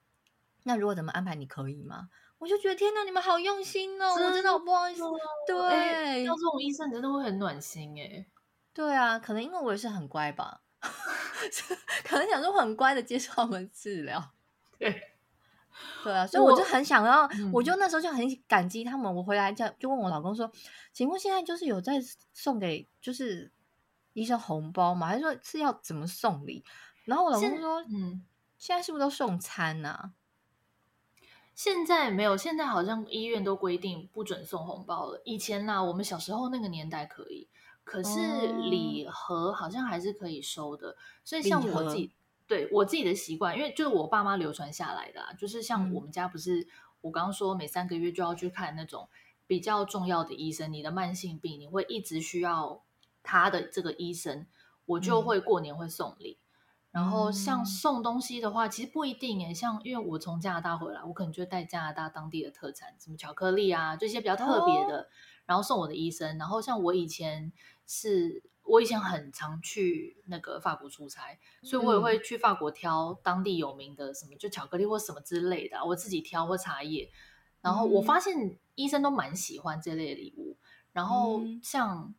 [0.63, 2.09] 那如果怎么安排，你可以吗？
[2.37, 4.15] 我就觉得天哪，你们好用心哦！
[4.15, 5.01] 真的我真的好不好意思。
[5.47, 8.25] 对，要这种医生真的会很暖心哎。
[8.73, 10.61] 对啊，可能因为我也是很乖吧，
[12.03, 14.31] 可能想说很乖的接受他们治疗。
[14.79, 15.10] 对，
[16.03, 19.13] 对啊，所以我就很想要，我，我就那时候就很感激他们。
[19.13, 20.51] 我回来就就问我老公说
[20.93, 22.01] ：“请问现在就是有在
[22.33, 23.51] 送给就是
[24.13, 25.07] 医生红包吗？
[25.07, 26.63] 还是说是要怎么送礼？”
[27.05, 28.23] 然后我老公说：“嗯，
[28.57, 30.11] 现在是不是都送餐啊？”
[31.53, 35.21] 现在没有，现在好像医院都规定不准送红包了。
[35.25, 37.47] 以前呢、啊，我们小时候那个年代可以，
[37.83, 40.95] 可是礼盒好像还是可以收的。
[41.23, 42.11] 所以像我自己，
[42.51, 46.67] 对我自己的习惯，因为就是我爸妈流传下来的，啊，就是像我们家不是，
[46.99, 49.07] 我刚刚说每三个月就要去看那种
[49.47, 52.83] 比较重要的医生，你的慢性病你会一直需要
[53.23, 54.45] 他的这个医生，
[54.85, 56.39] 我就会过年会送礼。
[56.41, 56.45] 嗯
[56.91, 59.53] 然后像送东西的话，其实不一定诶。
[59.53, 65.07] 像因为我从加拿大回来，我可能就带加拿大当地的特产，什么巧克力啊，这些比较特别的，
[65.45, 66.37] 然后送我的医生。
[66.37, 67.53] 然后像我以前
[67.87, 77.11] 是，我以前很常去那个法国出差，所以我也会去法国挑当地有名的什么，就巧克力或什么之类的，我自己挑或茶叶。
[77.61, 80.55] 然后我发现医生都蛮喜欢这类的礼物。
[80.93, 82.15] 然后像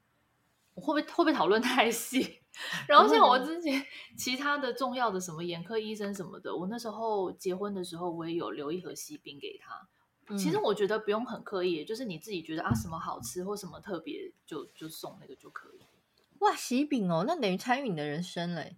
[0.75, 2.41] 我会不会会不会讨论太细？
[2.87, 3.83] 然后像我之前
[4.15, 9.89] 其他的重要的什么眼科医生什么的，我那时候结婚的时候，我也有留一盒西饼给他。
[10.37, 15.81] 其实我觉得不用很刻意，就是你自己觉得啊什么好吃或什么特别，就就送那个就可以。
[16.43, 18.77] 哇，喜饼哦，那等于参与你的人生嘞。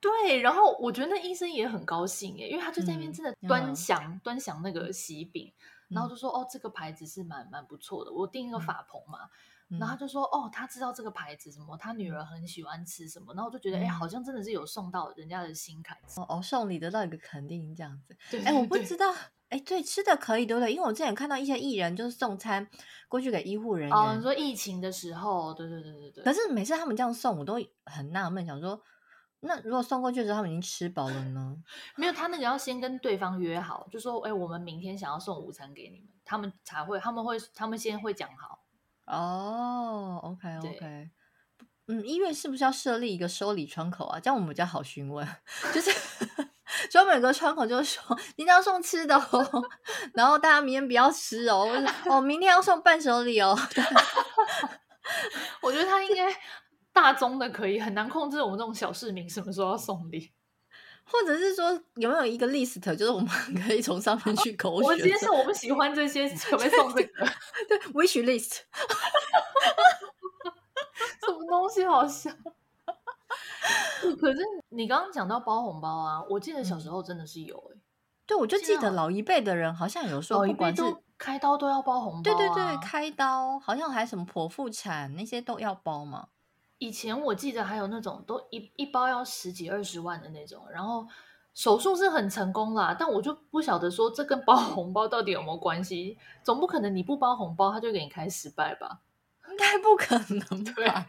[0.00, 5.52] 对，然后我觉得那医生也很高兴耶，因为他就在那边真的端详、嗯、端详那个喜饼，
[5.88, 9.30] 然后就说哦这个牌子是蛮蛮不错的，我订一个法鹏嘛。
[9.78, 15.96] 然后他就说：“哦，他知道这个牌子什么，他女儿很喜欢吃什么。”然后我就觉得，哎，好像真的是有送到人家的心坎。
[16.16, 18.38] 哦哦，送礼得到一个肯定，这样子。
[18.44, 19.14] 哎，我不知道，
[19.48, 20.72] 哎，对，吃的可以，对不对？
[20.72, 22.66] 因为我之前看到一些艺人就是送餐
[23.08, 23.96] 过去给医护人员。
[23.96, 26.24] 哦，你说疫情的时候，对对对对对。
[26.24, 28.80] 可是每次他们这样送，我都很纳闷，想说，
[29.40, 31.56] 那如果送过去的时候他们已经吃饱了呢？
[31.96, 38.63] 没有，他那个要先跟对方约好，就说，哎，我们明天想要送午餐给你们，他们才会，他们会，他们先会讲好。
[39.06, 41.10] 哦、 oh，OK OK，
[41.88, 44.18] 嗯，医院是不是要设立一个收礼窗口啊？
[44.18, 45.26] 这样我们比较好询问，
[45.74, 45.90] 就是
[46.90, 49.64] 专门有个窗口，就是说今天要送吃的哦，
[50.14, 51.68] 然后大家明天不要吃哦，
[52.06, 53.56] 哦，明天要送伴手礼哦。
[55.60, 56.34] 我觉得他应该
[56.92, 60.32] 大宗的可以，很难控制我们这种小市民什么时候要送礼。
[61.04, 63.28] 或者是说有没有一个 list，就是我们
[63.66, 64.88] 可以从上面去勾选。
[64.88, 67.26] 我今天是我不喜欢这些，可不可以送这个？
[67.68, 68.60] 对，wish list。
[71.24, 72.30] 什么东西好笑？
[74.20, 74.38] 可是
[74.68, 77.80] 你刚刚讲到包红包啊，我记得小时候真的是有哎、欸。
[78.26, 80.82] 对，我就记得老一辈的人好像有说，不管是
[81.18, 82.22] 开刀都要包红包、啊。
[82.22, 86.28] 对对对，开刀好像还什么剖腹产那些都要包嘛。
[86.78, 91.06] 以前我记得还有那种都一一包要十几二十万的那种，然后
[91.54, 96.18] 手术是很成功啦，但我就不晓得说这跟包 红包到底有没有关系？
[96.42, 99.00] 总不可能你不包红包他就给你开失败吧？
[99.48, 101.06] 应该不可能 对吧？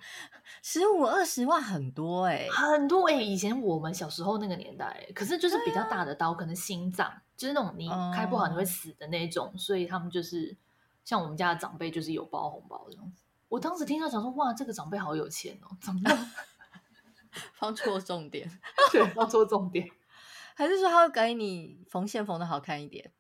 [0.62, 3.26] 十五二十万很多哎、欸，很多哎、欸！
[3.26, 10.56] 以前我们小时候那个年代、欸，可是就是比较大的刀，啊、可能心脏就是那种你开不好你会死的那种，嗯、所以他们就是
[11.04, 13.24] 像我们家的长辈就是有包红包这样子。
[13.48, 16.32] 我当时听到想说，哇，这个长辈好有钱哦，怎么样？
[17.54, 18.50] 放错重点，
[18.92, 19.88] 对，放错重点，
[20.56, 23.12] 还是说他会给你缝线缝的好看一点？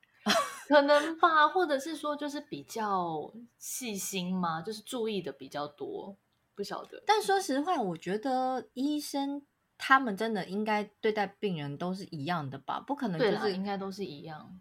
[0.67, 6.17] 可能吧，或者是说就是比较细心嘛，就是注意的比较多，
[6.55, 7.03] 不晓得。
[7.05, 9.45] 但说实话，我觉得医生
[9.77, 12.79] 他们真的应该对待病人都是一样的吧？
[12.79, 14.59] 不可能就是应该都是一样。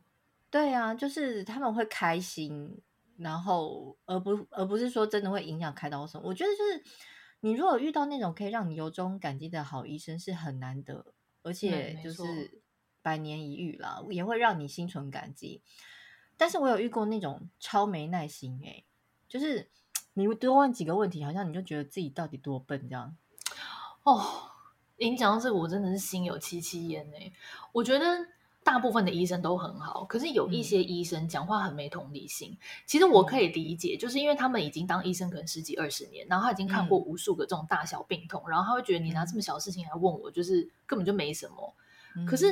[0.50, 2.82] 对啊，就是他们会开心。
[3.16, 6.26] 然后，而不而不是说真的会影响开刀什么。
[6.26, 6.84] 我觉得就是
[7.40, 12.62] 你如果遇到那种可以让你由衷感激的好医生是很难得，而且就是
[13.02, 15.62] 百年一遇啦，也会让你心存感激。
[16.36, 18.84] 但是我有遇过那种超没耐心诶、欸，
[19.28, 19.70] 就是
[20.14, 23.16] 你多问几个问题，好像你就觉得自己到底多笨这样。
[24.02, 24.50] 哦，
[24.96, 27.32] 您讲到这个，我真的是心有戚戚焉诶。
[27.72, 28.33] 我觉得。
[28.64, 32.50] 大部分的医生都很好，可是有一些医生讲话很没同理心。
[32.50, 41.74] 嗯、其实我可以理解，就是因为他们已经当医生可能十几二十年，然后他已经看过无数个这种大小病痛，嗯、然后他会觉得你拿这么小的事情来问我，就是根本就没什么。
[42.16, 42.50] 嗯、可是，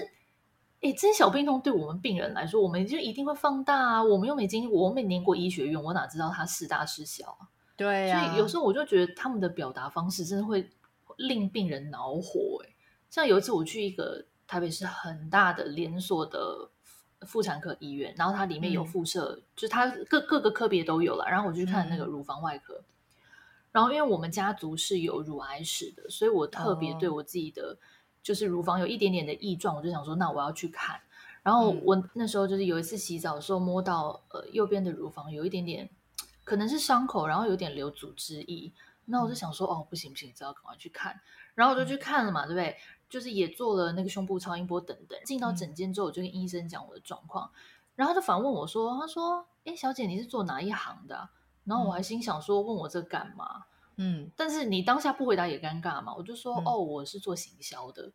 [0.82, 4.04] 哎，这些小病痛对我们病人来说，我们就一定会放大啊。
[4.04, 7.48] 我们又没经，我没念过医学院，我哪知道它是大是小啊？
[7.74, 8.12] 对。
[8.12, 10.68] 所以有时候我就觉得他们的表达方式真的会
[11.16, 12.62] 令病人恼火。
[12.66, 12.74] 哎，
[13.08, 14.26] 像有一次我去一个。
[14.52, 16.68] 台北是很大的连锁的
[17.22, 21.24] 妇产科医院，然后它里面有附设，嗯、就是它各各个科别都有了。
[21.26, 22.84] 然后我去看那个乳房外科，嗯、
[23.72, 27.78] 然后因为我们家族是有乳癌史的，所以我特别对我自己的
[28.22, 31.00] 就是乳房有一点点的异状，我就想说，那我要去看。
[31.42, 35.88] 然后我那时候就是有一次洗澡的时候摸到呃右边的乳房有一点点
[36.44, 38.70] 可能是伤口，然后有点流组织液，
[39.06, 41.18] 那我就想说，哦，不行不行，只要赶快去看。
[41.54, 42.76] 然后我就去看了嘛，嗯、对不对？
[43.12, 47.52] 就是也做了那个胸部超音波等等，进到诊间之后，我就跟医生讲我的状况，嗯、
[47.96, 51.28] 然后他就反问我说：“他说，哎，小姐你是做哪一行的？”
[51.64, 53.64] 然后我还心想说：“问我这干嘛？”
[53.96, 58.10] 嗯，但是你当下不回答也尴尬嘛，我就说、嗯、哦，我是做行销的。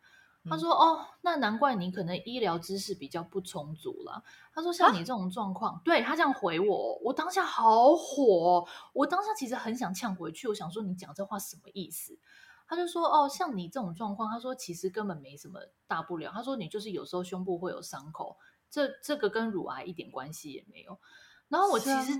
[0.49, 4.23] 他说哦，那难怪你可能医疗知识比较不充足啦。
[4.53, 12.17] 他说像你这种状况，啊、对他这样回我，我当下好火，我当下其实很想呛回去，我想说你讲这话什么意思？
[12.67, 16.32] 他就说哦，像你这种状况，他说其实根本没什么大不了。
[16.34, 18.38] 他说你就是有时候胸部会有伤口，
[18.69, 20.99] 这这个跟乳癌一点关系也没有。
[21.47, 22.13] 然后我其实？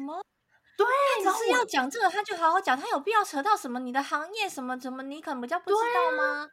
[0.78, 0.86] 对，
[1.24, 6.48] 他只是要讲这个，他就好好讲，他有必要扯到什么你的行业什么什么，你可能比较不知道吗？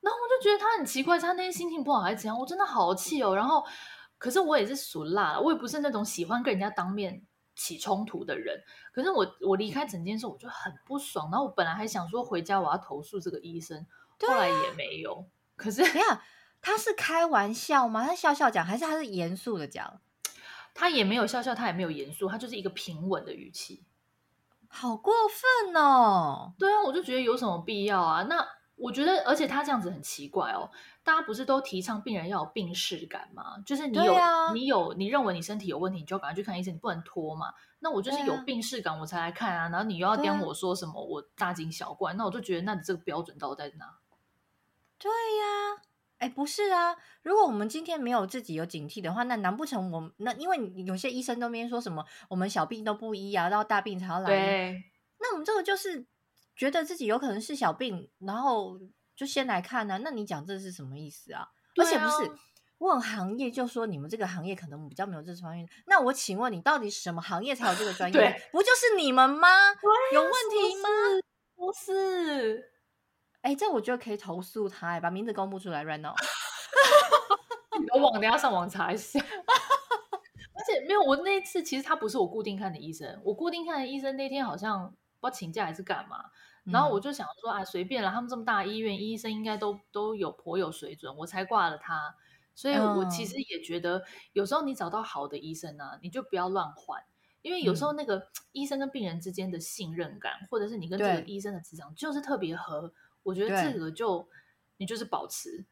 [0.00, 2.38] 然后我就觉得他很奇怪，他那天心情不好还是怎样？
[2.38, 3.36] 我真的好气哦。
[3.36, 3.62] 然后，
[4.16, 7.22] 可是我也是属辣，我也不是那种喜欢跟人家当面
[7.56, 8.62] 起冲突的人。
[8.92, 11.28] 可是我我离开诊间的时候，我就很不爽。
[11.32, 13.84] 然后我本来还想说回家我要投诉这个医生，
[14.20, 15.26] 后来也没有。
[15.56, 16.20] 可是， 你看
[16.62, 18.06] 他是开玩笑吗？
[18.06, 20.00] 他笑笑讲，还是他是严肃的讲？
[20.74, 23.82] 他也没有笑笑，他也没有严肃，他就是一个平稳的语气。
[24.68, 26.52] 好过分哦！
[26.58, 28.22] 对啊，我就觉得有什么必要啊？
[28.28, 28.46] 那。
[28.78, 30.70] 我觉得，而且他这样子很奇怪哦。
[31.06, 33.62] 大家不是都提倡病人要有病视感吗？
[33.64, 37.46] 就是你有，啊、你有，你认为你身体有问题，你就赶快去看医生，你不能拖嘛。
[37.78, 39.66] 那我就是有病视感，我才来看啊。
[39.66, 43.98] 啊然后你又要跟我说什么，我大惊小怪，那我就觉得，那你这个标准到底在哪？
[44.98, 45.86] 对呀、啊，
[46.18, 46.96] 哎，不是啊。
[47.22, 54.26] 如果我们今天没有自己有警惕的话，那难不成我们那因为有些医生都没说什么，我们小病都不医啊，到大病才要来。
[54.26, 54.84] 对，
[55.20, 56.04] 那我们这个就是。
[56.58, 58.80] 觉得自己有可能是小病，然后
[59.16, 60.00] 就先来看呢、啊？
[60.04, 61.40] 那你讲这是什么意思啊？
[61.40, 62.30] 啊而且不是
[62.78, 65.66] 问行业就说你们这个行业可能比较没有这专业。
[65.86, 68.42] 那我请问你，到底什么行业才有这个专 业？
[68.52, 69.48] 不就是你们吗？
[70.12, 70.88] 有问题吗？
[71.54, 72.72] 不是。
[73.40, 76.14] 哎，这我觉得可以投诉他，哎，把名字公布出来，right now。
[77.94, 79.18] 有网，等下上网查一下。
[80.54, 86.24] 而且没有，我那一次其实他不是我固定看的医生，我固定看的医生那天好像不知道请假还是干嘛。
[86.72, 92.16] 然后我就想说啊，随便了，他们这么大医院，医生应该都都有颇有水准，我才挂了他。
[92.54, 94.02] 所以我其实也觉得，
[94.32, 97.02] 有时候你找到好的医生呢、啊，你就不要乱换，
[97.42, 102.92] 因为有时候那个医生跟病人之间的信任感，嗯、或者是你跟这个医生的磁场就是特别合。
[103.22, 104.26] 我觉得这个就
[104.78, 105.66] 你就是保持。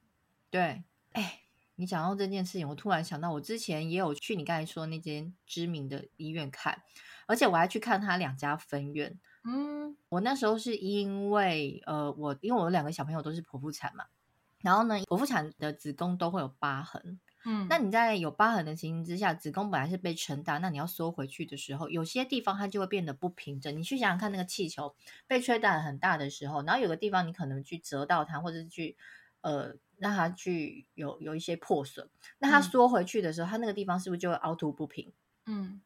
[0.51, 1.41] 对，哎，
[1.77, 6.83] 你讲到这件事情，我突然想到，我之前也有去你刚才说那间知名的医院看，
[7.27, 9.19] 而且我还去看他两家分院。
[9.45, 14.07] 嗯，我那时候是因为呃，我因为我有两个小朋友都是剖腹产嘛，
[14.63, 17.21] 然后呢，剖腹产的子宫都会有疤痕。
[17.45, 23.77] 嗯，那你在有疤痕的情形之下，子宫本来是被撑大，那你要缩回去的时候，有些地方它就会变得不平整。
[23.77, 24.95] 你去想想看，那个气球
[25.27, 28.97] 被吹大很大的时候，然后有个地方你可能去折到它，或者是去
[29.43, 35.13] 呃让它去有有一些破损，那它缩回去的时候，嗯、它那个地方是不是就会凹凸不平？
[35.47, 35.84] 嗯。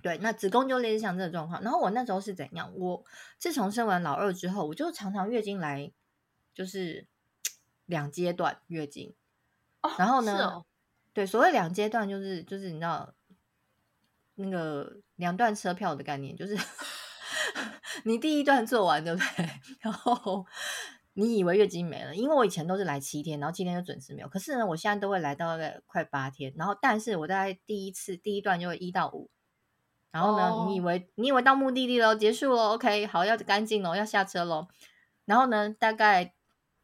[0.00, 1.60] 对，那子宫就类似像这个状况。
[1.60, 2.72] 然后我那时候是怎样？
[2.76, 3.02] 我
[3.36, 5.90] 自从生完老二之后，我就常常月经来，
[6.54, 7.08] 就是
[7.84, 9.12] 两阶段月经。
[9.82, 10.66] 哦、然后呢，哦、
[11.12, 13.12] 对，所谓两阶段就是就是你知道
[14.36, 16.56] 那个两段车票的概念，就是
[18.04, 19.48] 你第一段做完，对不对？
[19.82, 20.46] 然后
[21.14, 24.28] 你以为月经没了，因为我以前都是来七天，然后七天就准时没有。
[24.28, 29.28] 可是呢，我现在都会来到个快八天，然后但是我在第一次第一段就会一到五。
[30.10, 30.68] 然后呢，oh.
[30.68, 34.66] 你以为你以为到目的地了，结束了，OK，好，要干净了，要下车喽。
[35.26, 36.34] 然后呢，大概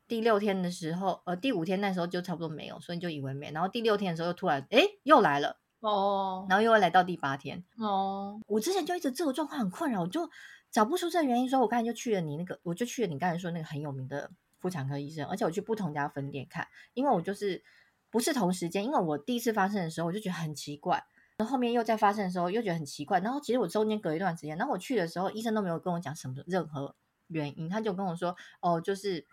[0.06, 3.50] 第六天的时候，呃，第五天那时候就差不多没有，所以你就以为没。
[3.52, 6.40] 然后第六天的时候又突然，哎，又来了哦。
[6.42, 6.50] Oh.
[6.50, 8.38] 然后又会来到第八天哦。
[8.46, 8.56] Oh.
[8.56, 10.28] 我之前就一直这个状况很困扰，我就
[10.70, 17.62] 找不出这个原因，所以我刚才就去了你那个，我就去了你刚才说那个很有名的妇产科医生，而且我去不同家分店看，因为我就是
[18.10, 21.02] 不是同时间，因为我第一次发生的时候我就觉得很奇怪。
[21.36, 23.18] 然后后面又再发生的时候，又觉得很奇怪。
[23.18, 26.94] 然后其实我中间隔一段时间，然后我去的时候，医生都没有跟我讲什么任何
[27.26, 29.26] 原因，他就跟我说：“哦，就是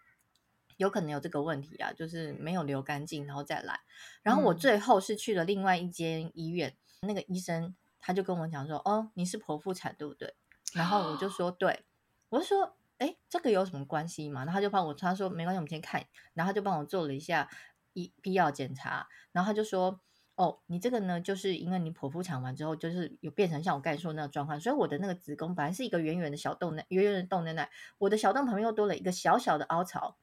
[0.78, 3.82] 有可能有这个问题啊，就是没有流干净，然后再来。”
[4.24, 10.34] 然后我最后是去了另外一间医院，嗯、那个医生他就跟我讲说：“哦，你是剖腹产对不对？”
[10.74, 11.86] 然后我就说：“对。”
[12.30, 17.48] 我就说：“哎，这个有什么关系嘛？”然后他就帮我，他说：“没关系，我们先看。”然后他就帮我做了一下
[17.94, 20.00] 医必要检查，然后他就说。
[20.42, 30.18] 哦，你这个呢，就是因为你剖腹产完之后，就是有变成像我刚才说的那个状况，所以我的那个子宫本来是一个圆圆的小洞，那圆圆的洞在那，我的小洞旁边又多了一个小小的凹槽，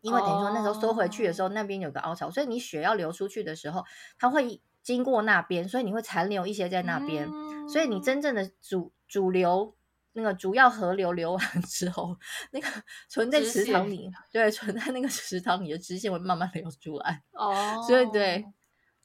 [0.00, 3.84] 因为等于说那时候缩回去的时候，那边有个凹槽，所以你血要流出去的时候，
[4.18, 7.28] 它会经过那边，所以你会残留一些在那边，
[7.68, 9.76] 所以你真正的主主流
[10.14, 12.16] 那个主要河流流完之后，
[12.50, 12.66] 那个
[13.08, 18.44] 存在池塘里，对，存在那个池塘里的支线会慢慢流出来，哦，所以对。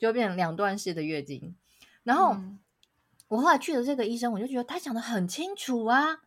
[0.08, 1.56] 就变成两段式的月经，
[2.02, 2.60] 然后、嗯、
[3.28, 6.22] 我后来去了这个医生，我就觉得他讲的很清楚啊，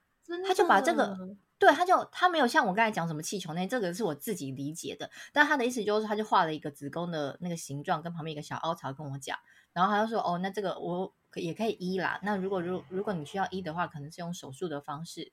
[0.47, 1.19] 他就把这个
[1.59, 5.11] 对，他就他没有像我刚才讲什么气球那，这个是我自己理解的。
[5.33, 9.37] 但他的意思就是，他就画了一个子宫的那个形状，跟旁边一个小凹槽跟我讲，
[9.73, 12.21] 然后他就说：“哦，那这个我也可以医啦。
[12.23, 15.33] 那如果如如果你需要医的话，可能是用手术的方式。”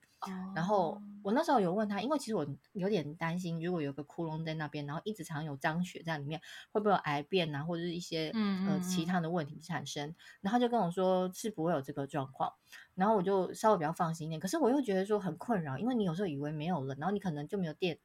[0.54, 6.40] 然后我那时候有问他，因为其实我有点担心，如果有个窟窿在那边，然后一直常有脏血在里面，
[6.72, 8.30] 会不会有癌变啊，或者是一些
[8.68, 10.14] 呃其他的问题产生？
[10.42, 12.54] 然后他就跟我说是不会有这个状况，
[12.94, 14.40] 然后我就稍微比较放心一点。
[14.40, 17.98] 可是我又觉得说很困扰，因为你有时候以为没有了，然后你可能就没有垫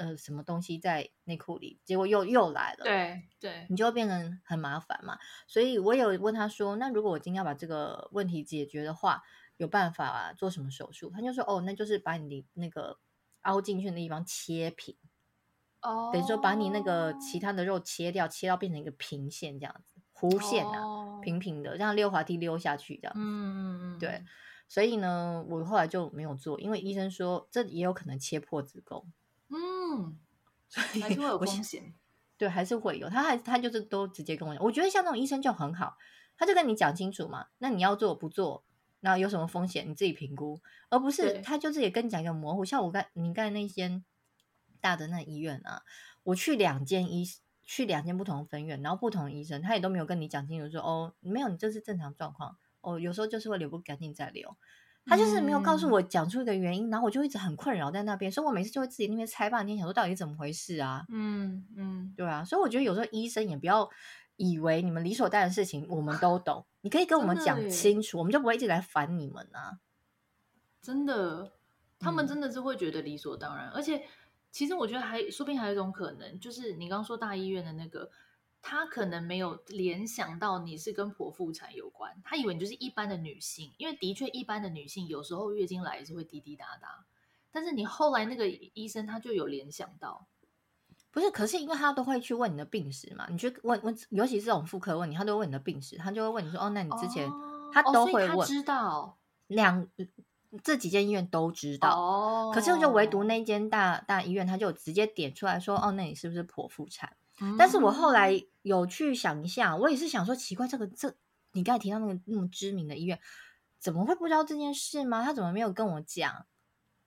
[0.00, 5.18] 呃什么东西在内裤里，结果又又来了，对对，你就会变成很麻烦嘛。
[5.46, 9.22] 所以我有问他说，那如果我今天要把这个问题解决的话，
[9.58, 10.32] 有办法啊？
[10.32, 11.10] 做什么手术？
[11.10, 12.98] 他就说：“哦，那就是把你的那个
[13.42, 14.96] 凹进去的地方切平，
[15.82, 23.20] 哦，等于说把你那个其他的肉切掉，切到变成一个平线这样子，弧线啊，哦、平平的，让溜滑梯溜下去这样子。
[23.20, 24.24] 嗯嗯嗯，对。
[24.66, 29.12] 所以呢，我后来就没有做，因为医生说这也有可能切破子宫。
[31.00, 31.94] 还是会有风险。
[32.36, 33.08] 对，还是会有。
[33.08, 35.96] 他还他就是都直接跟我讲，我觉得像那种医生就很好，
[36.36, 37.48] 他就跟你讲清楚嘛。
[37.58, 38.64] 那你要做不做？”
[39.02, 39.88] 那有什么风险？
[39.88, 40.60] 你自己评估，
[40.90, 42.66] 而不是他就是也跟你讲一个模糊。
[42.66, 44.04] 像我刚你刚才那间
[44.78, 45.82] 大的那医院啊，
[46.22, 47.24] 我去两间医
[47.62, 53.00] 去两间不同分院，然后不同的医生，他也都没有跟你讲清楚说哦，没有，你这是正常状况哦。
[53.00, 54.54] 有时候就是会流不干净再流，
[55.10, 61.04] 他就是没有告诉我讲出一个原因，嗯、然后我就一直很困扰在那边，所以我每次就会自己那边猜半天，想说到底是怎么回事啊？
[61.10, 63.90] 嗯嗯，对啊，所以我觉得有时候医生也不要。
[64.42, 66.64] 以为你们理所当然的事情，我们都懂。
[66.80, 69.78] 你可以跟我们讲清楚，我们就不会一直来烦你们啊。
[70.80, 71.52] 真的，
[71.98, 73.68] 他们真的是会觉得理所当然。
[73.68, 74.02] 嗯、而且，
[74.50, 78.10] 其实我觉得还说不定还有一种可能，就是你刚刚说大医院的那个，
[78.62, 83.72] 他可能没有联想到你是跟剖腹产有关，他以为你就是一般的女性。
[83.78, 87.04] 因为的确，一般的女性有时候月经来也是会滴滴答答，
[87.50, 90.26] 但是你后来那个医生他就有联想到。
[91.12, 99.88] 不是，可是因为他都会去问你的病史嘛，你去问问，尤其是这种妇科问你，他都会问你的病史，他就会问你说，哦，那你之前、哦、他都会问，哦、知道两
[100.62, 107.16] 这几间医院都知道，哦、可是就唯独那间大大医院，他就直接点出来说，哦，那你是不是剖腹产？
[107.40, 111.14] 嗯、但是我后来有去想一下，我也是想说，奇怪，这个这
[111.52, 113.18] 你刚才提到那个那么知名的医院，
[113.78, 115.22] 怎么会不知道这件事吗？
[115.22, 116.46] 他怎么没有跟我讲？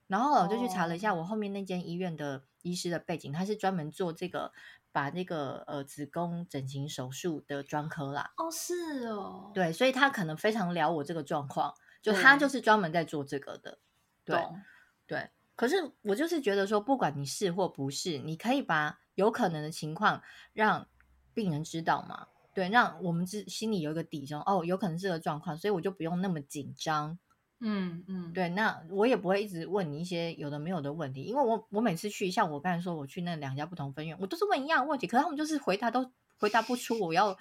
[0.08, 4.52] 然后我就去查了一下我后面那间医院的医师的背景，他是专门做这个
[4.92, 8.32] 把那个呃子宫整形手术的专科啦。
[8.38, 13.80] 哦，是哦，对，所以他可能非常了我这个状况，就他就是专门在做这个的。
[14.26, 14.48] 对对，
[15.08, 20.22] 对，可是我就是觉得说，不管你是或不是，你可以把有可能的情况
[20.54, 20.88] 让
[21.34, 22.28] 病人知道嘛。
[22.56, 27.18] 对，让我们知心里有一个底，说哦，有可能是这个状况，所以我就不用那么紧张。
[27.60, 37.36] 嗯嗯，对，那我也不会一直问你一些有的没有的问题，因为我我每次去，像我刚才说我去那两家不同分院，我都是问一样的问题，可是他们就是回答都回答不出我要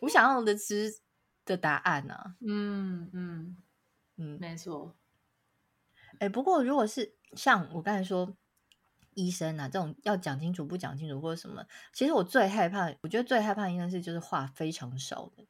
[0.00, 0.98] 我想要的知
[1.44, 2.36] 的答案呢、啊。
[2.40, 3.56] 嗯嗯
[4.16, 4.96] 嗯，没错。
[6.20, 8.36] 哎，不过如果是像我刚才说
[9.14, 15.46] 医生啊这种要讲清楚不讲清楚或者什么，其实我最害怕，我觉得最害怕的医生是就是话非常少的，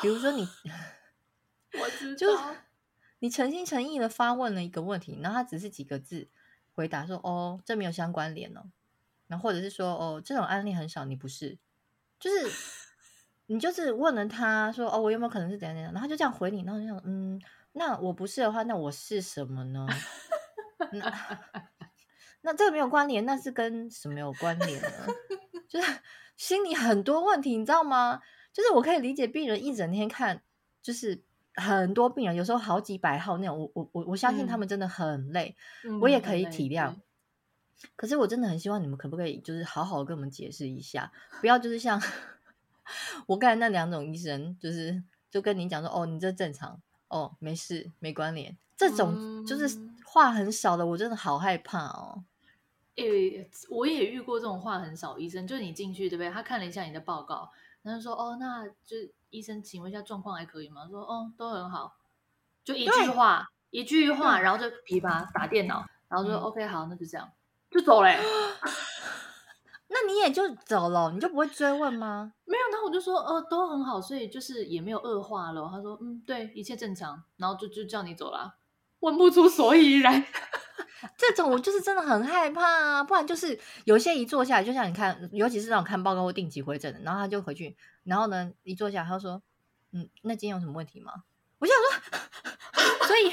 [0.00, 0.46] 比如说你，
[1.80, 2.16] 我知道。
[2.16, 2.26] 就
[3.20, 6.28] 你诚心诚意的发问了一个问题，然后他只是几个字
[6.72, 8.70] 回答说：“哦，这没有相关联哦。”
[9.26, 11.58] 然后或者是说：“哦，这种案例很少，你不是？”
[12.20, 12.48] 就是
[13.46, 17.42] 你就是问了他说：“哦，我有没有可能是怎样怎样？”然后他就这样回你，然后就想：“嗯，
[17.72, 19.84] 那我不是的话，那我是什么呢？
[20.92, 21.38] 那
[22.42, 24.88] 那这个没有关联，那是跟什么有关联呢？
[25.68, 25.92] 就是
[26.36, 28.20] 心里很多问题，你知道吗？
[28.52, 30.42] 就是我可以理解病人一整天看，
[30.82, 31.22] 就是。”
[31.58, 36.92] 很多病人有时候好几百号那种，我我我我相信他们真的很累，嗯、我也可以体谅。
[36.92, 37.00] 嗯、
[37.96, 41.10] 可是我真的很希望你们可不可以就是好好跟我们解释一下，
[41.40, 42.00] 不要就是像
[43.26, 49.66] 我刚才那两种医生，就是就跟你讲说哦，你这正常哦，没事没关联，这种就是
[50.10, 52.24] 话很少的，我真的好害怕哦。
[52.96, 56.30] 诶、欸，我也遇过这种话很少医生，就是你进去对不对？
[56.30, 57.50] 他看了一下你的报告，
[57.82, 58.96] 然后说哦，那就。
[59.30, 60.88] 医生，请问一下状况还可以吗？
[60.88, 61.94] 说哦，都很好，
[62.64, 67.30] 就一句话，一句话，然后就噼啪打电脑，然后就说、嗯、OK，好，那就这样，
[67.70, 68.16] 就走嘞。
[69.88, 72.32] 那你也就走了，你就不会追问吗？
[72.46, 75.68] 没有，然后我就说呃，都很好，所以就是也没有恶化了。
[75.70, 78.54] 他说嗯，对，一切正常，然后就就叫你走了，
[79.00, 80.24] 问不出所以然。
[81.16, 89.40] 这种我就是真的很害怕啊，不然就是有些一坐下来，就像你看，尤其是那种看报告或定期回诊的，然后他就回去，然后呢一坐下来，他说，
[89.92, 91.12] 嗯，那今天有什么问题吗？
[91.58, 93.32] 我想说， 所以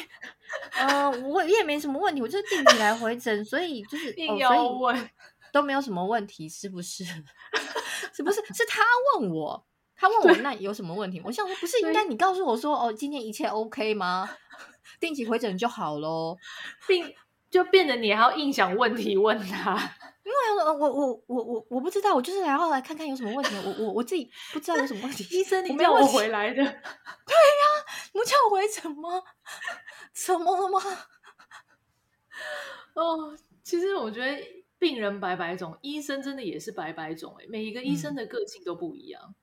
[0.77, 5.09] 呃，我也没什么问题，我就是定期来回诊，所以就是硬要问、哦、
[5.51, 7.03] 都没有什么问题，是不是？
[8.13, 8.35] 是不是？
[8.53, 8.83] 是他
[9.19, 11.19] 问我，他问我那有什么问题？
[11.25, 14.29] 我想说，不是应该你告诉我说，哦，今天一切 OK 吗？
[14.99, 16.37] 定期回诊就好喽，
[16.87, 17.13] 并
[17.49, 19.73] 就变得你还要硬想问题问他，
[20.23, 25.23] 因为我我我我我我不知道，我就是来要来看看有什么问题，我我我自己不知道有什么问题。
[25.37, 26.77] 医生，你叫我回来的，对呀、啊，
[28.13, 29.23] 你叫我回诊吗？
[30.13, 30.79] 怎么了吗？
[32.95, 34.43] 哦，其实我觉得
[34.77, 39.35] 病人百百种，医生真的也是百百种，哎，每一个医生的个性都不一样。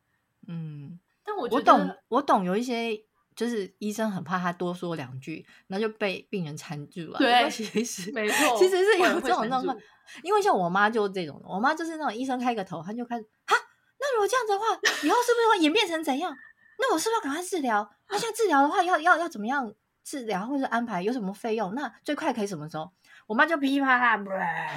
[0.49, 3.05] 嗯，但我我懂，我懂有一些。
[3.35, 7.19] 就是医生很怕他多说两句，然后就被病人缠住了。
[7.21, 9.77] 对，其实没错，其实是有这种状况。
[10.23, 13.57] 因为像我妈就是这种，我妈就是那种医生开个头，她就开始哈，
[13.99, 14.67] 那如果这样子的话，
[15.07, 16.37] 以后是不是会演变成怎样？
[16.79, 17.89] 那我是不是要赶快治疗？
[18.09, 19.73] 那现在治疗的话要，要要要怎么样
[20.03, 21.75] 治疗，或者安排有什么费用？
[21.75, 22.91] 那最快可以什么时候？
[23.29, 24.17] 我妈就噼啪啪，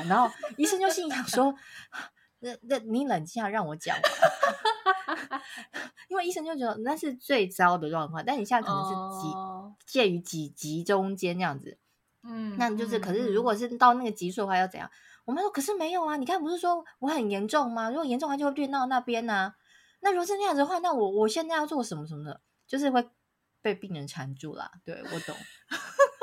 [0.07, 1.53] 然后医生就心想说
[2.39, 3.95] ：“那那你冷静下，让我讲。
[6.09, 8.89] ”因为医生就觉得那是最糟的状况，但你现在可能是
[9.21, 9.71] 几、oh.
[9.85, 11.77] 介于几级中间这样子，
[12.23, 14.89] 嗯，那就是可是如果是到那个级数的话要怎样？
[15.25, 17.89] 我妈说可是没有啊，你看不是说我很严重吗？
[17.89, 19.55] 如果严重的话就会变到那边呐、啊。
[20.01, 23.09] 那如果是那样子的话，那我我现在要做什么什么的，就是会
[23.61, 24.71] 被病人缠住啦。
[24.85, 25.35] 对，我懂。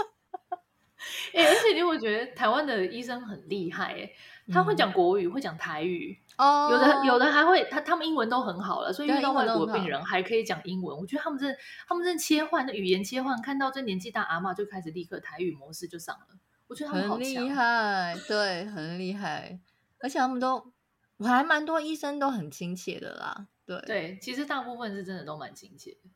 [1.35, 4.13] 哎、欸，而且你会觉得台湾的医生很厉害、欸，哎，
[4.53, 6.19] 他会讲国语，嗯、会讲台语。
[6.39, 10.99] 哦，有的有的还会，他他们英文都很好了，所以遇到外国病人还可以讲英文。
[10.99, 11.47] 我觉得他们这
[11.87, 16.39] 他们这切换的语言切换，看到这年纪大阿妈就开始立刻台语模式就上了。
[16.69, 19.61] 我觉得他们好很厉害，对，很厉害。
[19.99, 20.73] 而且他们都，
[21.19, 23.47] 我还蛮多医生都很亲切的啦。
[23.67, 26.11] 对对，其实大部分是真的都蛮亲切的。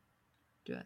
[0.65, 0.83] 对，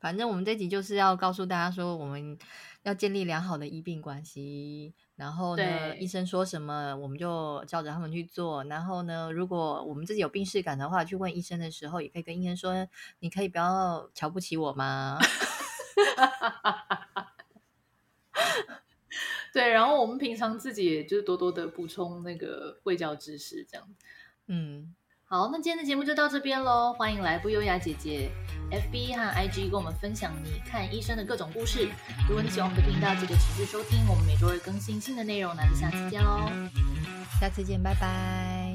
[0.00, 2.36] 反正我们这集就是要告诉大家说，我们
[2.82, 4.94] 要建立良好的医病关系。
[5.16, 8.62] 然后呢，医生说什么，我们就照着他们去做。
[8.64, 12.86] 然后呢，如果我们自己有病识感的话，去问医生的时候，也可以跟医生说
[13.20, 15.18] ：“你可以不要瞧不起我吗？”
[19.52, 23.88] 对，然后我们平常自己也就是多多的补充那个卫教知识，这样。
[24.46, 24.94] 嗯。
[25.30, 26.90] 好，那今天的节目就到这边喽。
[26.94, 28.30] 欢迎来不优雅姐姐
[28.70, 31.86] FB 和 IG 跟我们分享你看医生的各种故事。
[32.26, 35.54] 如果你喜欢我们的频道，记得持续收听，我们每周会更新新的内容。
[35.54, 36.50] 那就下次见喽，
[37.38, 38.67] 下次见，拜拜。